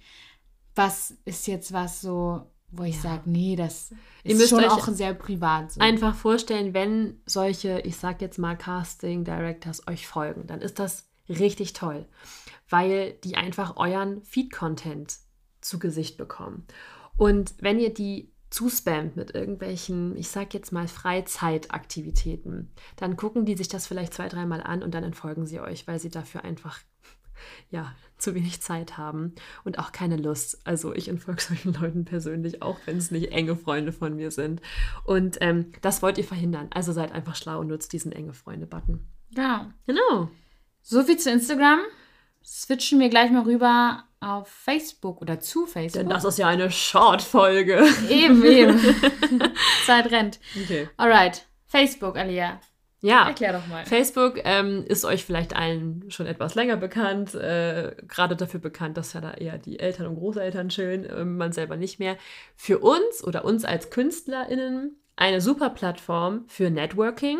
was 0.75 1.15
ist 1.25 1.47
jetzt 1.47 1.73
was 1.73 2.01
so, 2.01 2.51
wo 2.71 2.83
ich 2.83 2.97
Ja. 2.97 3.03
sage, 3.03 3.23
nee, 3.27 3.57
das 3.57 3.93
ist 4.25 4.49
schon 4.49 4.65
auch 4.65 4.89
sehr 4.89 5.15
privat. 5.15 5.73
So. 5.73 5.81
Einfach 5.81 6.15
vorstellen, 6.15 6.75
wenn 6.75 7.21
solche, 7.27 7.81
ich 7.81 7.97
sag 7.97 8.21
jetzt 8.21 8.39
mal 8.39 8.57
Casting 8.57 9.25
Directors 9.25 9.87
euch 9.89 10.07
folgen, 10.07 10.47
dann 10.47 10.61
ist 10.61 10.79
das 10.79 11.09
richtig 11.29 11.73
toll, 11.73 12.07
weil 12.69 13.13
die 13.25 13.37
einfach 13.37 13.77
euren 13.77 14.23
Feed-Content 14.23 15.17
zu 15.61 15.79
Gesicht 15.79 16.17
bekommen. 16.17 16.67
Und 17.17 17.55
wenn 17.61 17.79
ihr 17.81 17.93
die 17.93 18.33
zuspammt 18.51 19.17
mit 19.17 19.35
irgendwelchen, 19.35 20.17
ich 20.17 20.29
sag 20.29 20.55
jetzt 20.55 20.73
mal 20.73 20.87
Freizeitaktivitäten, 20.87 22.71
dann 22.97 23.17
gucken 23.17 23.45
die 23.45 23.57
sich 23.57 23.69
das 23.69 23.87
vielleicht 23.87 24.15
zwei, 24.15 24.29
dreimal 24.29 24.63
an 24.63 24.83
und 24.83 24.95
dann 24.95 25.05
entfolgen 25.05 25.47
sie 25.47 25.61
euch, 25.61 25.87
weil 25.87 25.99
sie 25.99 26.11
dafür 26.11 26.45
einfach 26.45 26.81
ja, 27.71 27.95
zu 28.19 28.35
wenig 28.35 28.63
Zeit 28.63 28.97
haben 28.97 29.35
und 29.65 29.79
auch 29.79 29.93
keine 29.93 30.17
Lust. 30.17 30.61
Also 30.65 30.95
ich 30.95 31.09
entfolge 31.09 31.43
solchen 31.49 31.75
Leuten 31.75 32.05
persönlich, 32.05 32.63
auch 32.63 32.79
wenn 32.87 32.97
es 32.97 33.11
nicht 33.11 33.33
enge 33.33 33.57
Freunde 33.57 33.93
von 33.93 34.17
mir 34.17 34.31
sind. 34.31 34.61
Und 35.05 35.39
ähm, 35.41 35.73
das 35.83 36.03
wollt 36.03 36.19
ihr 36.19 36.25
verhindern. 36.25 36.69
Also 36.73 36.93
seid 36.93 37.13
einfach 37.13 37.37
schlau 37.37 37.61
und 37.61 37.69
nutzt 37.69 37.93
diesen 37.93 38.13
enge 38.13 38.33
Freunde-Button. 38.33 39.07
ja. 39.31 39.73
Genau. 39.87 40.31
So 40.83 41.03
viel 41.03 41.17
zu 41.17 41.31
Instagram. 41.31 41.81
Switchen 42.45 43.01
wir 43.01 43.09
gleich 43.09 43.33
mal 43.33 43.43
rüber 43.43 44.05
auf 44.21 44.47
Facebook 44.49 45.21
oder 45.21 45.41
zu 45.41 45.67
Facebook. 45.67 46.03
Denn 46.03 46.09
das 46.09 46.25
ist 46.25 46.39
ja 46.39 46.47
eine 46.47 46.71
Short-Folge. 46.71 47.85
eben, 48.09 48.45
eben. 48.45 48.79
Zeit 49.85 50.11
rennt. 50.13 50.39
Okay. 50.63 50.89
Alright. 50.97 51.45
Facebook, 51.67 52.17
Alia. 52.17 52.61
Ja. 53.01 53.29
Erklär 53.29 53.53
doch 53.53 53.67
mal. 53.67 53.85
Facebook 53.85 54.41
ähm, 54.45 54.85
ist 54.87 55.05
euch 55.05 55.25
vielleicht 55.25 55.55
allen 55.55 56.11
schon 56.11 56.27
etwas 56.27 56.55
länger 56.55 56.77
bekannt, 56.77 57.35
äh, 57.35 57.95
gerade 58.09 58.37
dafür 58.37 58.61
bekannt, 58.61 58.97
dass 58.97 59.13
ja 59.13 59.21
da 59.21 59.33
eher 59.33 59.59
die 59.59 59.79
Eltern 59.79 60.07
und 60.07 60.17
Großeltern 60.17 60.71
chillen, 60.71 61.05
äh, 61.05 61.25
man 61.25 61.53
selber 61.53 61.77
nicht 61.77 61.99
mehr. 61.99 62.17
Für 62.57 62.79
uns 62.79 63.23
oder 63.23 63.45
uns 63.45 63.65
als 63.65 63.91
KünstlerInnen 63.91 64.97
eine 65.17 65.41
super 65.41 65.71
Plattform 65.71 66.45
für 66.49 66.71
Networking, 66.71 67.39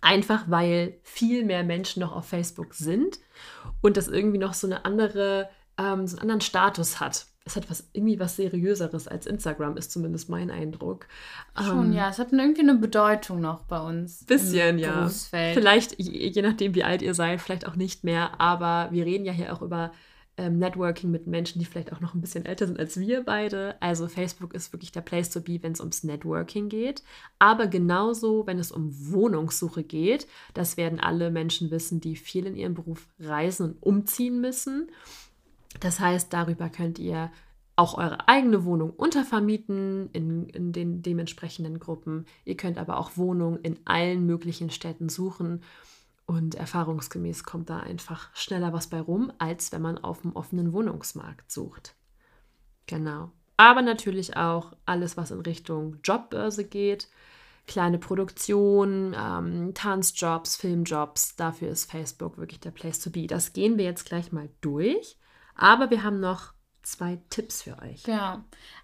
einfach 0.00 0.44
weil 0.48 0.98
viel 1.02 1.44
mehr 1.44 1.64
Menschen 1.64 2.00
noch 2.00 2.14
auf 2.14 2.26
Facebook 2.26 2.74
sind 2.74 3.18
und 3.82 3.96
das 3.96 4.08
irgendwie 4.08 4.38
noch 4.38 4.54
so 4.54 4.66
eine 4.66 4.84
andere, 4.84 5.48
ähm, 5.78 6.06
so 6.06 6.16
einen 6.16 6.22
anderen 6.22 6.40
Status 6.40 6.98
hat. 6.98 7.26
Es 7.44 7.56
hat 7.56 7.68
was 7.70 7.88
irgendwie 7.92 8.20
was 8.20 8.36
seriöseres 8.36 9.08
als 9.08 9.26
Instagram, 9.26 9.76
ist 9.76 9.90
zumindest 9.90 10.28
mein 10.28 10.50
Eindruck. 10.50 11.06
Schon, 11.60 11.86
Ähm, 11.86 11.92
ja. 11.92 12.08
Es 12.10 12.18
hat 12.18 12.32
irgendwie 12.32 12.60
eine 12.60 12.76
Bedeutung 12.76 13.40
noch 13.40 13.64
bei 13.64 13.80
uns. 13.80 14.24
Bisschen, 14.24 14.78
ja. 14.78 14.98
Berufsfeld. 14.98 15.54
Vielleicht, 15.54 15.98
je, 15.98 16.28
je 16.28 16.42
nachdem, 16.42 16.74
wie 16.74 16.84
alt 16.84 17.02
ihr 17.02 17.14
seid, 17.14 17.40
vielleicht 17.40 17.66
auch 17.66 17.76
nicht 17.76 18.04
mehr. 18.04 18.40
Aber 18.40 18.92
wir 18.92 19.04
reden 19.04 19.24
ja 19.24 19.32
hier 19.32 19.52
auch 19.52 19.62
über 19.62 19.92
ähm, 20.38 20.58
Networking 20.58 21.10
mit 21.10 21.26
Menschen, 21.26 21.58
die 21.58 21.66
vielleicht 21.66 21.92
auch 21.92 22.00
noch 22.00 22.14
ein 22.14 22.20
bisschen 22.20 22.46
älter 22.46 22.66
sind 22.66 22.78
als 22.78 22.98
wir 22.98 23.22
beide. 23.22 23.76
Also 23.80 24.08
Facebook 24.08 24.54
ist 24.54 24.72
wirklich 24.72 24.92
der 24.92 25.02
Place 25.02 25.30
to 25.30 25.40
be, 25.40 25.62
wenn 25.62 25.72
es 25.72 25.80
ums 25.80 26.04
Networking 26.04 26.68
geht. 26.68 27.02
Aber 27.38 27.66
genauso, 27.66 28.46
wenn 28.46 28.58
es 28.58 28.72
um 28.72 28.90
Wohnungssuche 29.12 29.82
geht. 29.82 30.26
Das 30.54 30.76
werden 30.76 31.00
alle 31.00 31.30
Menschen 31.30 31.70
wissen, 31.70 32.00
die 32.00 32.16
viel 32.16 32.46
in 32.46 32.56
ihrem 32.56 32.74
Beruf 32.74 33.08
reisen 33.18 33.72
und 33.72 33.82
umziehen 33.82 34.40
müssen. 34.40 34.90
Das 35.80 36.00
heißt, 36.00 36.32
darüber 36.32 36.68
könnt 36.68 36.98
ihr 36.98 37.30
auch 37.76 37.96
eure 37.96 38.28
eigene 38.28 38.64
Wohnung 38.64 38.90
untervermieten 38.90 40.10
in, 40.12 40.48
in 40.48 40.72
den 40.72 41.02
dementsprechenden 41.02 41.78
Gruppen. 41.78 42.26
Ihr 42.44 42.56
könnt 42.56 42.78
aber 42.78 42.98
auch 42.98 43.16
Wohnungen 43.16 43.58
in 43.62 43.78
allen 43.84 44.26
möglichen 44.26 44.70
Städten 44.70 45.08
suchen. 45.08 45.62
Und 46.26 46.54
erfahrungsgemäß 46.54 47.44
kommt 47.44 47.68
da 47.68 47.80
einfach 47.80 48.34
schneller 48.34 48.72
was 48.72 48.86
bei 48.86 49.00
rum, 49.00 49.32
als 49.38 49.72
wenn 49.72 49.82
man 49.82 49.98
auf 49.98 50.22
dem 50.22 50.36
offenen 50.36 50.72
Wohnungsmarkt 50.72 51.50
sucht. 51.50 51.94
Genau. 52.86 53.32
Aber 53.56 53.82
natürlich 53.82 54.36
auch 54.36 54.72
alles, 54.86 55.16
was 55.16 55.30
in 55.30 55.40
Richtung 55.40 55.98
Jobbörse 56.04 56.64
geht. 56.64 57.08
Kleine 57.66 57.98
Produktion, 57.98 59.14
ähm, 59.18 59.72
Tanzjobs, 59.74 60.56
Filmjobs. 60.56 61.36
Dafür 61.36 61.68
ist 61.68 61.90
Facebook 61.90 62.38
wirklich 62.38 62.60
der 62.60 62.70
Place 62.70 63.00
to 63.00 63.10
be. 63.10 63.26
Das 63.26 63.52
gehen 63.52 63.78
wir 63.78 63.84
jetzt 63.84 64.04
gleich 64.04 64.32
mal 64.32 64.48
durch. 64.60 65.16
Aber 65.54 65.90
wir 65.90 66.02
haben 66.02 66.20
noch 66.20 66.52
zwei 66.82 67.18
Tipps 67.30 67.62
für 67.62 67.78
euch. 67.80 68.02
Genau. 68.02 68.38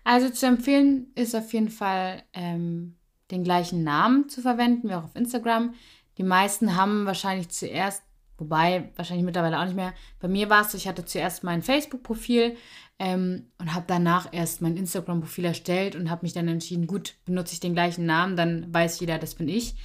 Also 0.05 0.31
zu 0.31 0.47
empfehlen 0.47 1.09
ist 1.15 1.35
auf 1.35 1.53
jeden 1.53 1.71
Fall, 1.71 2.23
ähm, 2.33 2.95
den 3.31 3.45
gleichen 3.45 3.85
Namen 3.85 4.29
zu 4.29 4.41
verwenden, 4.41 4.89
wie 4.89 4.95
auch 4.95 5.05
auf 5.05 5.17
Instagram. 5.17 5.75
Die 6.17 6.23
meisten 6.23 6.77
haben 6.77 7.07
wahrscheinlich 7.07 7.51
zuerst, 7.51 8.03
wobei 8.39 8.91
wahrscheinlich 8.97 9.25
mittlerweile 9.25 9.59
auch 9.59 9.65
nicht 9.65 9.77
mehr, 9.77 9.93
bei 10.21 10.29
mir 10.29 10.49
war 10.49 10.63
es 10.63 10.73
so, 10.73 10.79
ich 10.79 10.89
hatte 10.89 11.05
zuerst 11.05 11.45
mein 11.45 11.63
Facebook-Profil 11.63 12.57
ähm, 12.99 13.47
und 13.59 13.75
habe 13.75 13.85
danach 13.87 14.29
erst 14.33 14.63
mein 14.63 14.77
Instagram-Profil 14.77 15.45
erstellt 15.45 15.95
und 15.95 16.11
habe 16.11 16.25
mich 16.25 16.33
dann 16.33 16.49
entschieden, 16.49 16.87
gut, 16.87 17.15
benutze 17.25 17.55
ich 17.55 17.61
den 17.61 17.75
gleichen 17.75 18.07
Namen, 18.07 18.37
dann 18.37 18.73
weiß 18.73 18.99
jeder, 19.01 19.19
das 19.19 19.35
bin 19.35 19.49
ich. 19.49 19.77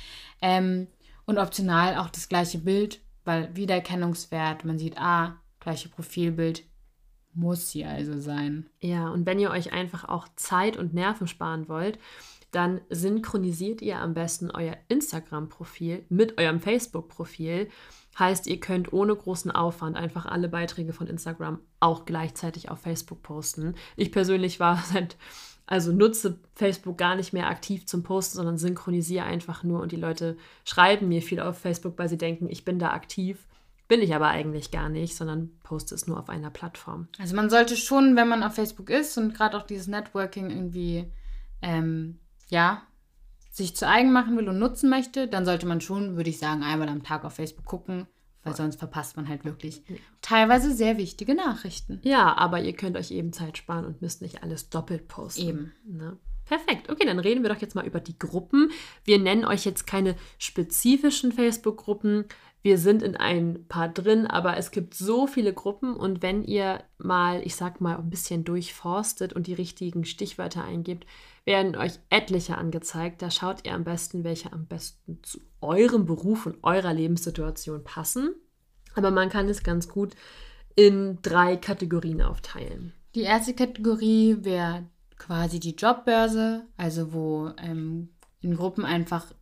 Ähm, 0.41 0.87
und 1.25 1.37
optional 1.37 1.97
auch 1.97 2.09
das 2.09 2.29
gleiche 2.29 2.57
Bild, 2.57 3.01
weil 3.23 3.55
Wiedererkennungswert, 3.55 4.65
man 4.65 4.77
sieht, 4.77 4.97
ah, 4.97 5.37
gleiche 5.59 5.89
Profilbild, 5.89 6.63
muss 7.35 7.69
hier 7.69 7.89
also 7.89 8.19
sein. 8.19 8.67
Ja, 8.81 9.09
und 9.09 9.25
wenn 9.25 9.39
ihr 9.39 9.51
euch 9.51 9.73
einfach 9.73 10.05
auch 10.05 10.27
Zeit 10.35 10.77
und 10.77 10.93
Nerven 10.93 11.27
sparen 11.27 11.67
wollt, 11.67 11.99
dann 12.53 12.81
synchronisiert 12.89 13.81
ihr 13.81 13.97
am 13.97 14.13
besten 14.13 14.51
euer 14.51 14.77
Instagram-Profil 14.87 16.05
mit 16.09 16.37
eurem 16.37 16.59
Facebook-Profil. 16.59 17.67
Heißt, 18.17 18.45
ihr 18.45 18.59
könnt 18.59 18.93
ohne 18.93 19.15
großen 19.15 19.49
Aufwand 19.49 19.97
einfach 19.97 20.27
alle 20.27 20.47
Beiträge 20.47 20.93
von 20.93 21.07
Instagram 21.07 21.59
auch 21.79 22.05
gleichzeitig 22.05 22.69
auf 22.69 22.79
Facebook 22.79 23.23
posten. 23.23 23.73
Ich 23.95 24.11
persönlich 24.11 24.59
war 24.59 24.83
seit, 24.93 25.17
also 25.65 25.91
nutze 25.91 26.39
Facebook 26.53 26.97
gar 26.97 27.15
nicht 27.15 27.33
mehr 27.33 27.47
aktiv 27.47 27.87
zum 27.87 28.03
Posten, 28.03 28.37
sondern 28.37 28.59
synchronisiere 28.59 29.25
einfach 29.25 29.63
nur 29.63 29.81
und 29.81 29.91
die 29.91 29.97
Leute 29.97 30.37
schreiben 30.63 31.09
mir 31.09 31.23
viel 31.23 31.39
auf 31.39 31.57
Facebook, 31.57 31.97
weil 31.97 32.09
sie 32.09 32.19
denken, 32.19 32.47
ich 32.49 32.63
bin 32.63 32.77
da 32.77 32.91
aktiv. 32.91 33.47
Bin 33.93 34.01
ich 34.01 34.15
aber 34.15 34.29
eigentlich 34.29 34.71
gar 34.71 34.89
nicht, 34.89 35.15
sondern 35.15 35.51
poste 35.61 35.93
es 35.93 36.07
nur 36.07 36.19
auf 36.19 36.27
einer 36.27 36.49
Plattform. 36.49 37.09
Also 37.19 37.35
man 37.35 37.51
sollte 37.51 37.77
schon, 37.77 38.15
wenn 38.15 38.27
man 38.27 38.41
auf 38.41 38.55
Facebook 38.55 38.89
ist 38.89 39.19
und 39.19 39.35
gerade 39.35 39.55
auch 39.55 39.67
dieses 39.67 39.85
Networking 39.85 40.49
irgendwie, 40.49 41.11
ähm, 41.61 42.17
ja, 42.49 42.81
sich 43.51 43.75
zu 43.75 43.87
eigen 43.87 44.11
machen 44.11 44.35
will 44.35 44.49
und 44.49 44.57
nutzen 44.57 44.89
möchte, 44.89 45.27
dann 45.27 45.45
sollte 45.45 45.67
man 45.67 45.79
schon, 45.79 46.15
würde 46.15 46.31
ich 46.31 46.39
sagen, 46.39 46.63
einmal 46.63 46.89
am 46.89 47.03
Tag 47.03 47.23
auf 47.23 47.33
Facebook 47.33 47.65
gucken, 47.65 48.07
weil 48.41 48.55
sonst 48.55 48.79
verpasst 48.79 49.15
man 49.15 49.29
halt 49.29 49.45
wirklich 49.45 49.83
teilweise 50.23 50.73
sehr 50.73 50.97
wichtige 50.97 51.35
Nachrichten. 51.35 51.99
Ja, 52.01 52.35
aber 52.35 52.61
ihr 52.61 52.73
könnt 52.73 52.97
euch 52.97 53.11
eben 53.11 53.31
Zeit 53.31 53.59
sparen 53.59 53.85
und 53.85 54.01
müsst 54.01 54.23
nicht 54.23 54.41
alles 54.41 54.71
doppelt 54.71 55.07
posten. 55.07 55.47
Eben. 55.47 55.71
Ne? 55.85 56.17
Perfekt. 56.45 56.89
Okay, 56.89 57.05
dann 57.05 57.19
reden 57.19 57.43
wir 57.43 57.51
doch 57.51 57.61
jetzt 57.61 57.75
mal 57.75 57.85
über 57.85 57.99
die 57.99 58.17
Gruppen. 58.17 58.71
Wir 59.03 59.19
nennen 59.19 59.45
euch 59.45 59.65
jetzt 59.65 59.85
keine 59.85 60.15
spezifischen 60.39 61.31
Facebook-Gruppen. 61.31 62.25
Wir 62.63 62.77
sind 62.77 63.03
in 63.03 63.17
ein 63.17 63.67
paar 63.67 63.89
drin, 63.89 64.25
aber 64.25 64.55
es 64.55 64.71
gibt 64.71 64.93
so 64.93 65.27
viele 65.27 65.53
Gruppen 65.53 65.97
und 65.97 66.21
wenn 66.21 66.45
ihr 66.45 66.81
mal, 66.97 67.41
ich 67.45 67.57
sag 67.57 67.81
mal, 67.81 67.97
ein 67.97 68.09
bisschen 68.09 68.45
durchforstet 68.45 69.33
und 69.33 69.47
die 69.47 69.53
richtigen 69.53 70.05
Stichwörter 70.05 70.63
eingebt, 70.63 71.05
werden 71.43 71.75
euch 71.75 71.99
etliche 72.09 72.57
angezeigt. 72.57 73.21
Da 73.21 73.29
schaut 73.29 73.65
ihr 73.65 73.73
am 73.73 73.83
besten, 73.83 74.23
welche 74.23 74.53
am 74.53 74.65
besten 74.65 75.19
zu 75.23 75.41
eurem 75.59 76.05
Beruf 76.05 76.45
und 76.45 76.63
eurer 76.63 76.93
Lebenssituation 76.93 77.83
passen. 77.83 78.33
Aber 78.95 79.11
man 79.11 79.27
kann 79.27 79.49
es 79.49 79.63
ganz 79.63 79.89
gut 79.89 80.15
in 80.75 81.19
drei 81.21 81.57
Kategorien 81.57 82.21
aufteilen. 82.21 82.93
Die 83.13 83.23
erste 83.23 83.53
Kategorie 83.53 84.37
wäre 84.39 84.85
quasi 85.17 85.59
die 85.59 85.75
Jobbörse, 85.75 86.63
also 86.77 87.11
wo 87.11 87.51
ähm, 87.57 88.07
in 88.39 88.55
Gruppen 88.55 88.85
einfach 88.85 89.33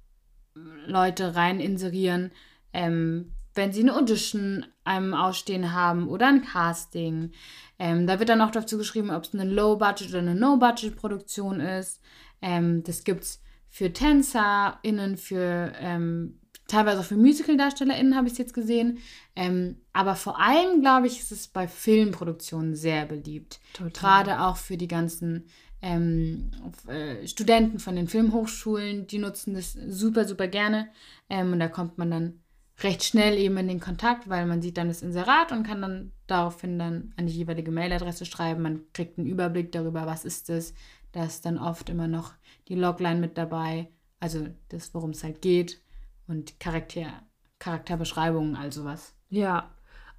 Leute 0.87 1.35
rein 1.35 1.59
inserieren, 1.59 2.31
ähm, 2.73 3.33
wenn 3.53 3.73
sie 3.73 3.81
eine 3.81 3.95
Audition 3.95 4.65
ähm, 4.85 5.13
ausstehen 5.13 5.73
haben 5.73 6.07
oder 6.07 6.27
ein 6.27 6.43
Casting. 6.43 7.31
Ähm, 7.79 8.07
da 8.07 8.19
wird 8.19 8.29
dann 8.29 8.41
auch 8.41 8.51
dazu 8.51 8.77
geschrieben, 8.77 9.11
ob 9.11 9.23
es 9.25 9.33
eine 9.33 9.43
Low-Budget 9.43 10.09
oder 10.09 10.19
eine 10.19 10.35
No-Budget-Produktion 10.35 11.59
ist. 11.59 11.99
Ähm, 12.41 12.83
das 12.83 13.03
gibt 13.03 13.23
es 13.23 13.41
für 13.69 13.91
TänzerInnen, 13.91 15.17
für 15.17 15.73
ähm, 15.79 16.39
teilweise 16.67 17.01
auch 17.01 17.05
für 17.05 17.17
Musical-DarstellerInnen 17.17 18.15
habe 18.15 18.27
ich 18.27 18.33
es 18.33 18.39
jetzt 18.39 18.53
gesehen. 18.53 18.99
Ähm, 19.35 19.77
aber 19.93 20.15
vor 20.15 20.39
allem, 20.39 20.81
glaube 20.81 21.07
ich, 21.07 21.19
ist 21.19 21.31
es 21.31 21.47
bei 21.47 21.67
Filmproduktionen 21.67 22.75
sehr 22.75 23.05
beliebt. 23.05 23.59
Total. 23.73 23.91
Gerade 24.23 24.41
auch 24.41 24.57
für 24.57 24.77
die 24.77 24.87
ganzen 24.87 25.45
ähm, 25.81 26.51
äh, 26.87 27.27
Studenten 27.27 27.79
von 27.79 27.95
den 27.95 28.07
Filmhochschulen, 28.07 29.07
die 29.07 29.17
nutzen 29.17 29.53
das 29.53 29.73
super, 29.73 30.25
super 30.25 30.47
gerne. 30.47 30.89
Ähm, 31.29 31.53
und 31.53 31.59
da 31.59 31.67
kommt 31.67 31.97
man 31.97 32.11
dann 32.11 32.39
recht 32.79 33.03
schnell 33.03 33.37
eben 33.37 33.57
in 33.57 33.67
den 33.67 33.79
Kontakt, 33.79 34.29
weil 34.29 34.45
man 34.45 34.61
sieht 34.61 34.77
dann 34.77 34.87
das 34.87 35.01
Inserat 35.01 35.51
und 35.51 35.63
kann 35.63 35.81
dann 35.81 36.11
daraufhin 36.27 36.79
dann 36.79 37.13
an 37.17 37.27
die 37.27 37.33
jeweilige 37.33 37.71
Mailadresse 37.71 38.25
schreiben. 38.25 38.63
Man 38.63 38.81
kriegt 38.93 39.17
einen 39.17 39.27
Überblick 39.27 39.71
darüber, 39.71 40.05
was 40.05 40.25
ist 40.25 40.49
es. 40.49 40.73
Da 41.11 41.25
ist 41.25 41.45
dann 41.45 41.57
oft 41.57 41.89
immer 41.89 42.07
noch 42.07 42.33
die 42.67 42.75
Logline 42.75 43.19
mit 43.19 43.37
dabei, 43.37 43.89
also 44.19 44.47
das, 44.69 44.93
worum 44.93 45.11
es 45.11 45.23
halt 45.23 45.41
geht 45.41 45.81
und 46.27 46.59
Charakter, 46.59 47.23
Charakterbeschreibungen, 47.59 48.55
all 48.55 48.71
sowas. 48.71 49.13
Ja, 49.29 49.71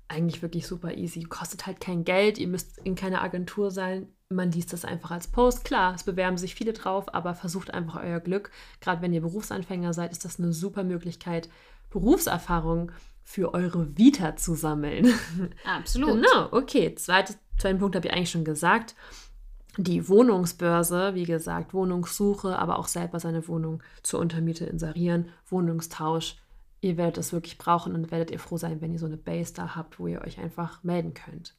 eigentlich 0.08 0.42
wirklich 0.42 0.66
super 0.66 0.94
easy. 0.94 1.22
Kostet 1.22 1.66
halt 1.66 1.80
kein 1.80 2.04
Geld, 2.04 2.38
ihr 2.38 2.48
müsst 2.48 2.78
in 2.78 2.94
keiner 2.94 3.22
Agentur 3.22 3.70
sein. 3.70 4.08
Man 4.28 4.52
liest 4.52 4.72
das 4.72 4.84
einfach 4.84 5.10
als 5.10 5.28
Post. 5.28 5.64
Klar, 5.64 5.94
es 5.94 6.04
bewerben 6.04 6.36
sich 6.36 6.54
viele 6.54 6.72
drauf, 6.72 7.14
aber 7.14 7.34
versucht 7.34 7.72
einfach 7.72 8.02
euer 8.02 8.20
Glück. 8.20 8.50
Gerade 8.80 9.02
wenn 9.02 9.12
ihr 9.12 9.20
Berufsanfänger 9.20 9.92
seid, 9.92 10.12
ist 10.12 10.24
das 10.24 10.38
eine 10.38 10.52
super 10.52 10.84
Möglichkeit, 10.84 11.48
Berufserfahrung 11.92 12.90
für 13.22 13.54
eure 13.54 13.96
Vita 13.96 14.36
zu 14.36 14.54
sammeln. 14.54 15.06
Absolut. 15.64 16.14
Genau, 16.14 16.48
okay. 16.50 16.94
Zweite, 16.94 17.34
zweiten 17.58 17.78
Punkt 17.78 17.94
habe 17.94 18.06
ich 18.08 18.12
eigentlich 18.12 18.30
schon 18.30 18.44
gesagt. 18.44 18.94
Die 19.78 20.08
Wohnungsbörse, 20.08 21.14
wie 21.14 21.24
gesagt, 21.24 21.72
Wohnungssuche, 21.72 22.58
aber 22.58 22.78
auch 22.78 22.88
selber 22.88 23.20
seine 23.20 23.46
Wohnung 23.48 23.82
zur 24.02 24.20
Untermiete 24.20 24.66
inserieren, 24.66 25.28
Wohnungstausch. 25.46 26.36
Ihr 26.80 26.96
werdet 26.96 27.16
das 27.16 27.32
wirklich 27.32 27.58
brauchen 27.58 27.94
und 27.94 28.10
werdet 28.10 28.30
ihr 28.30 28.38
froh 28.38 28.58
sein, 28.58 28.80
wenn 28.80 28.92
ihr 28.92 28.98
so 28.98 29.06
eine 29.06 29.16
Base 29.16 29.54
da 29.54 29.76
habt, 29.76 29.98
wo 29.98 30.08
ihr 30.08 30.20
euch 30.22 30.38
einfach 30.38 30.82
melden 30.82 31.14
könnt. 31.14 31.54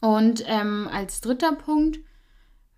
Und 0.00 0.42
ähm, 0.46 0.88
als 0.90 1.20
dritter 1.20 1.52
Punkt 1.52 2.00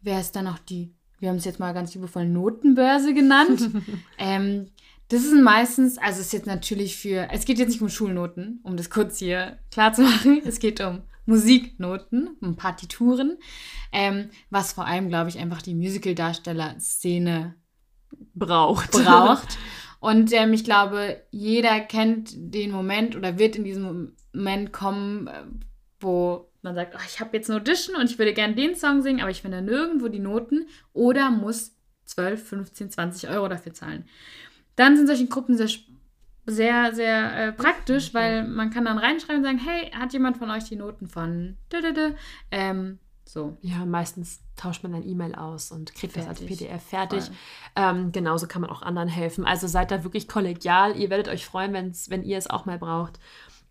wäre 0.01 0.21
es 0.21 0.33
dann 0.33 0.47
noch 0.47 0.59
die, 0.59 0.93
wir 1.21 1.29
haben 1.29 1.37
es 1.37 1.45
jetzt 1.45 1.61
mal 1.61 1.73
ganz 1.73 1.95
liebevoll 1.95 2.27
Notenbörse 2.27 3.15
genannt. 3.15 3.71
ähm, 4.19 4.67
das 5.13 5.25
sind 5.25 5.43
meistens, 5.43 5.99
also 5.99 6.21
es 6.21 6.27
ist 6.27 6.33
jetzt 6.33 6.47
natürlich 6.47 6.97
für, 6.97 7.29
es 7.31 7.45
geht 7.45 7.59
jetzt 7.59 7.69
nicht 7.69 7.83
um 7.83 7.91
Schulnoten, 7.91 8.61
um 8.63 8.79
das 8.79 8.89
kurz 8.89 9.19
hier 9.19 9.59
klar 9.71 9.93
zu 9.93 10.01
machen. 10.03 10.41
Es 10.47 10.59
geht 10.59 10.81
um 10.81 11.03
Musiknoten, 11.27 12.31
um 12.41 12.57
Partituren, 12.57 13.37
ähm, 13.93 14.31
was 14.49 14.73
vor 14.73 14.87
allem, 14.87 15.09
glaube 15.09 15.29
ich, 15.29 15.39
einfach 15.39 15.61
die 15.61 15.75
Musical-Darsteller-Szene 15.75 17.57
Braucht. 18.35 18.93
braucht. 18.93 19.59
Und 20.01 20.33
ähm, 20.33 20.55
ich 20.55 20.65
glaube, 20.65 21.23
jeder 21.31 21.79
kennt 21.81 22.31
den 22.35 22.71
Moment 22.71 23.15
oder 23.15 23.39
wird 23.39 23.57
in 23.57 23.65
diesem 23.65 24.15
Moment 24.33 24.73
kommen, 24.73 25.27
äh, 25.27 25.45
wo 26.01 26.51
man 26.63 26.75
sagt, 26.75 26.95
oh, 26.97 27.03
ich 27.07 27.21
habe 27.21 27.37
jetzt 27.37 27.51
eine 27.51 27.61
Audition 27.61 27.97
und 27.97 28.11
ich 28.11 28.19
würde 28.19 28.33
gerne 28.33 28.55
den 28.55 28.75
Song 28.77 29.03
singen, 29.03 29.21
aber 29.21 29.31
ich 29.31 29.43
finde 29.43 29.61
nirgendwo 29.63 30.09
die 30.09 30.21
Noten 30.21 30.67
oder 30.93 31.31
muss 31.31 31.77
12, 32.07 32.49
15, 32.49 32.91
20 32.91 33.29
Euro 33.31 33.49
dafür 33.49 33.75
zahlen. 33.75 34.05
Dann 34.77 34.97
sind 34.97 35.07
solche 35.07 35.27
Gruppen 35.27 35.57
sehr, 35.57 35.69
sehr, 36.47 36.95
sehr 36.95 37.49
äh, 37.49 37.53
praktisch, 37.53 38.15
weil 38.15 38.47
man 38.47 38.71
kann 38.71 38.85
dann 38.85 38.99
reinschreiben 38.99 39.39
und 39.39 39.45
sagen, 39.45 39.59
hey, 39.59 39.91
hat 39.91 40.13
jemand 40.13 40.39
von 40.39 40.51
euch 40.51 40.65
die 40.65 40.77
Noten 40.77 41.07
von 41.07 41.57
ähm, 42.51 42.99
so. 43.25 43.57
Ja, 43.61 43.85
meistens 43.87 44.41
tauscht 44.57 44.83
man 44.83 44.95
ein 44.95 45.07
E-Mail 45.07 45.35
aus 45.35 45.71
und 45.71 45.95
kriegt 45.95 46.13
fertig. 46.13 46.31
das 46.31 46.41
als 46.41 46.47
PDF 46.47 46.83
fertig. 46.83 47.31
Ähm, 47.77 48.13
genauso 48.13 48.47
kann 48.47 48.61
man 48.61 48.71
auch 48.71 48.83
anderen 48.83 49.09
helfen. 49.09 49.47
Also 49.47 49.67
seid 49.67 49.91
da 49.91 50.05
wirklich 50.05 50.29
kollegial. 50.29 50.97
Ihr 50.97 51.09
werdet 51.09 51.29
euch 51.29 51.47
freuen, 51.47 51.73
wenn's, 51.73 52.11
wenn 52.11 52.25
ihr 52.25 52.37
es 52.37 52.51
auch 52.51 52.67
mal 52.67 52.79
braucht. 52.79 53.19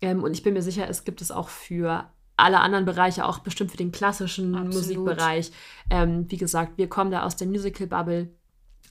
Ähm, 0.00 0.22
und 0.24 0.32
ich 0.32 0.42
bin 0.42 0.54
mir 0.54 0.62
sicher, 0.62 0.88
es 0.88 1.04
gibt 1.04 1.20
es 1.20 1.30
auch 1.30 1.48
für 1.48 2.10
alle 2.36 2.60
anderen 2.60 2.84
Bereiche, 2.84 3.24
auch 3.24 3.38
bestimmt 3.38 3.70
für 3.70 3.76
den 3.76 3.92
klassischen 3.92 4.54
Absolut. 4.54 4.74
Musikbereich. 4.74 5.52
Ähm, 5.90 6.26
wie 6.28 6.38
gesagt, 6.38 6.76
wir 6.76 6.88
kommen 6.88 7.10
da 7.10 7.22
aus 7.22 7.36
der 7.36 7.46
Musical-Bubble. 7.46 8.30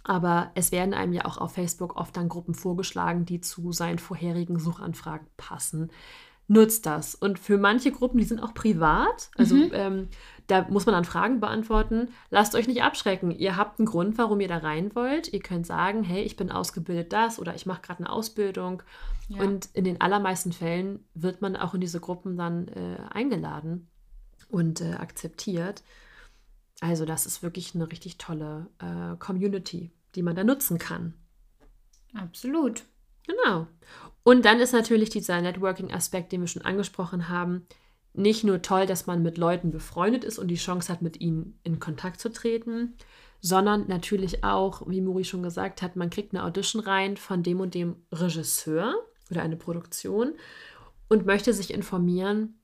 Aber 0.04 0.52
es 0.56 0.72
werden 0.72 0.94
einem 0.94 1.14
ja 1.14 1.26
auch 1.26 1.38
auf 1.38 1.54
Facebook 1.54 1.96
oft 1.96 2.18
dann 2.18 2.30
Gruppen 2.30 2.54
vorgeschlagen, 2.54 3.26
die 3.26 3.42
zu 3.42 3.72
seinen 3.72 4.00
vorherigen 4.00 4.60
Suchanfragen 4.60 5.28
passen 5.38 5.92
nutzt 6.52 6.86
das. 6.86 7.16
Und 7.16 7.40
für 7.40 7.58
manche 7.58 7.92
Gruppen, 7.92 8.18
die 8.18 8.26
sind 8.26 8.42
auch 8.42 8.54
privat, 8.54 9.32
also 9.38 9.56
mhm. 9.56 9.72
ähm, 9.72 10.08
da 10.48 10.68
muss 10.70 10.86
man 10.86 10.94
dann 10.94 11.06
Fragen 11.06 11.40
beantworten. 11.40 12.10
Lasst 12.30 12.56
euch 12.56 12.68
nicht 12.68 12.84
abschrecken. 12.84 13.32
Ihr 13.32 13.56
habt 13.56 13.80
einen 13.80 13.86
Grund, 13.86 14.18
warum 14.18 14.42
ihr 14.42 14.50
da 14.50 14.58
rein 14.58 14.94
wollt. 14.94 15.32
Ihr 15.32 15.40
könnt 15.40 15.66
sagen, 15.66 16.04
hey, 16.04 16.24
ich 16.24 16.36
bin 16.36 16.52
ausgebildet 16.52 17.14
das 17.14 17.40
oder 17.40 17.56
ich 17.56 17.66
mache 17.66 17.82
gerade 17.82 18.00
eine 18.00 18.12
Ausbildung. 18.12 18.84
Ja. 19.30 19.42
Und 19.42 19.70
in 19.74 19.86
den 19.86 20.02
allermeisten 20.02 20.52
Fällen 20.52 21.06
wird 21.14 21.42
man 21.42 21.56
auch 21.56 21.74
in 21.74 21.80
diese 21.80 22.02
Gruppen 22.02 22.36
dann 22.36 22.68
äh, 22.68 22.98
eingeladen 23.10 23.88
und 24.50 24.82
äh, 24.82 24.96
akzeptiert. 24.96 25.84
Also 26.82 27.06
das 27.06 27.26
ist 27.26 27.44
wirklich 27.44 27.74
eine 27.76 27.90
richtig 27.90 28.18
tolle 28.18 28.68
äh, 28.80 29.16
Community, 29.18 29.92
die 30.16 30.24
man 30.24 30.36
da 30.36 30.44
nutzen 30.44 30.80
kann. 30.80 31.14
Absolut. 32.14 32.84
Genau. 33.28 33.68
Und 34.24 34.44
dann 34.46 34.60
ist 34.60 34.74
natürlich 34.74 35.10
dieser 35.12 35.40
Networking-Aspekt, 35.42 36.32
den 36.32 36.42
wir 36.42 36.48
schon 36.48 36.66
angesprochen 36.66 37.30
haben, 37.30 37.68
nicht 38.14 38.44
nur 38.44 38.62
toll, 38.62 38.88
dass 38.88 39.06
man 39.06 39.22
mit 39.22 39.38
Leuten 39.38 39.72
befreundet 39.72 40.24
ist 40.24 40.40
und 40.40 40.50
die 40.50 40.56
Chance 40.56 40.92
hat, 40.92 41.02
mit 41.02 41.22
ihnen 41.22 41.60
in 41.64 41.80
Kontakt 41.80 42.20
zu 42.20 42.30
treten, 42.30 42.96
sondern 43.40 43.88
natürlich 43.88 44.44
auch, 44.44 44.88
wie 44.88 45.02
Muri 45.02 45.24
schon 45.24 45.44
gesagt 45.44 45.82
hat, 45.82 45.96
man 45.96 46.10
kriegt 46.10 46.34
eine 46.34 46.44
Audition 46.44 46.82
rein 46.82 47.16
von 47.16 47.44
dem 47.44 47.60
und 47.60 47.74
dem 47.74 47.96
Regisseur 48.12 48.96
oder 49.30 49.44
eine 49.44 49.56
Produktion 49.56 50.34
und 51.10 51.26
möchte 51.26 51.54
sich 51.54 51.74
informieren, 51.74 52.61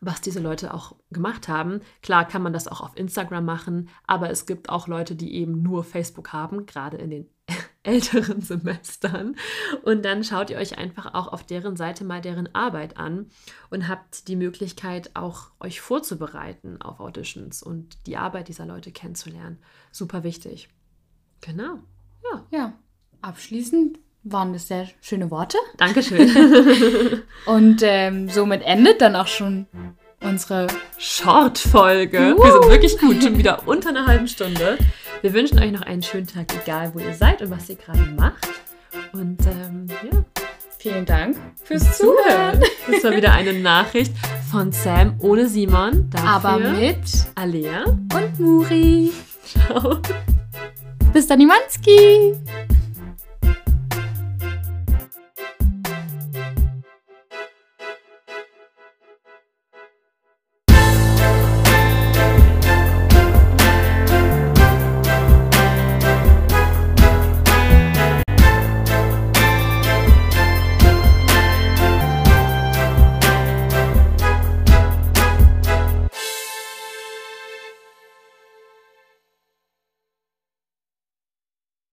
was 0.00 0.20
diese 0.20 0.40
Leute 0.40 0.74
auch 0.74 0.96
gemacht 1.10 1.48
haben. 1.48 1.80
Klar 2.02 2.26
kann 2.26 2.42
man 2.42 2.52
das 2.52 2.68
auch 2.68 2.80
auf 2.80 2.96
Instagram 2.96 3.44
machen, 3.44 3.88
aber 4.06 4.30
es 4.30 4.46
gibt 4.46 4.68
auch 4.68 4.88
Leute, 4.88 5.14
die 5.16 5.34
eben 5.34 5.62
nur 5.62 5.84
Facebook 5.84 6.32
haben, 6.32 6.66
gerade 6.66 6.96
in 6.96 7.10
den 7.10 7.30
älteren 7.82 8.40
Semestern. 8.40 9.36
Und 9.82 10.04
dann 10.04 10.24
schaut 10.24 10.50
ihr 10.50 10.58
euch 10.58 10.78
einfach 10.78 11.14
auch 11.14 11.28
auf 11.28 11.44
deren 11.44 11.76
Seite 11.76 12.04
mal 12.04 12.20
deren 12.20 12.54
Arbeit 12.54 12.96
an 12.96 13.28
und 13.70 13.88
habt 13.88 14.28
die 14.28 14.36
Möglichkeit, 14.36 15.10
auch 15.14 15.50
euch 15.60 15.80
vorzubereiten 15.80 16.80
auf 16.80 17.00
Auditions 17.00 17.62
und 17.62 18.06
die 18.06 18.16
Arbeit 18.16 18.48
dieser 18.48 18.66
Leute 18.66 18.92
kennenzulernen. 18.92 19.58
Super 19.92 20.22
wichtig. 20.22 20.68
Genau. 21.40 21.78
Ja. 22.32 22.46
Ja. 22.50 22.72
Abschließend 23.20 23.98
waren 24.24 24.52
das 24.52 24.68
sehr 24.68 24.88
schöne 25.00 25.30
Worte. 25.30 25.58
Dankeschön. 25.76 26.30
und 27.46 27.82
ähm, 27.82 28.28
somit 28.28 28.62
endet 28.62 29.00
dann 29.00 29.16
auch 29.16 29.26
schon 29.26 29.66
unsere 30.22 30.66
Short-Folge. 30.98 32.34
Uh. 32.34 32.42
Wir 32.42 32.52
sind 32.52 32.68
wirklich 32.70 32.98
gut, 32.98 33.22
schon 33.22 33.38
wieder 33.38 33.66
unter 33.66 33.90
einer 33.90 34.06
halben 34.06 34.26
Stunde. 34.26 34.78
Wir 35.20 35.32
wünschen 35.32 35.58
euch 35.58 35.70
noch 35.70 35.82
einen 35.82 36.02
schönen 36.02 36.26
Tag, 36.26 36.46
egal 36.62 36.92
wo 36.94 36.98
ihr 36.98 37.14
seid 37.14 37.42
und 37.42 37.50
was 37.50 37.68
ihr 37.68 37.76
gerade 37.76 38.00
macht. 38.16 38.48
Und 39.12 39.38
ähm, 39.46 39.86
ja. 39.88 40.24
Vielen 40.84 41.06
Dank 41.06 41.38
fürs 41.62 41.96
Zuhören. 41.96 42.62
Das 42.90 43.04
war 43.04 43.16
wieder 43.16 43.32
eine 43.32 43.54
Nachricht 43.54 44.12
von 44.50 44.70
Sam 44.70 45.14
ohne 45.18 45.48
Simon. 45.48 46.10
Dafür 46.10 46.28
Aber 46.28 46.58
mit 46.58 46.98
Alea 47.36 47.84
und 47.84 48.38
Muri. 48.38 49.10
Ciao. 49.46 49.96
Bis 51.14 51.26
dann, 51.26 51.40
Imanski. 51.40 52.34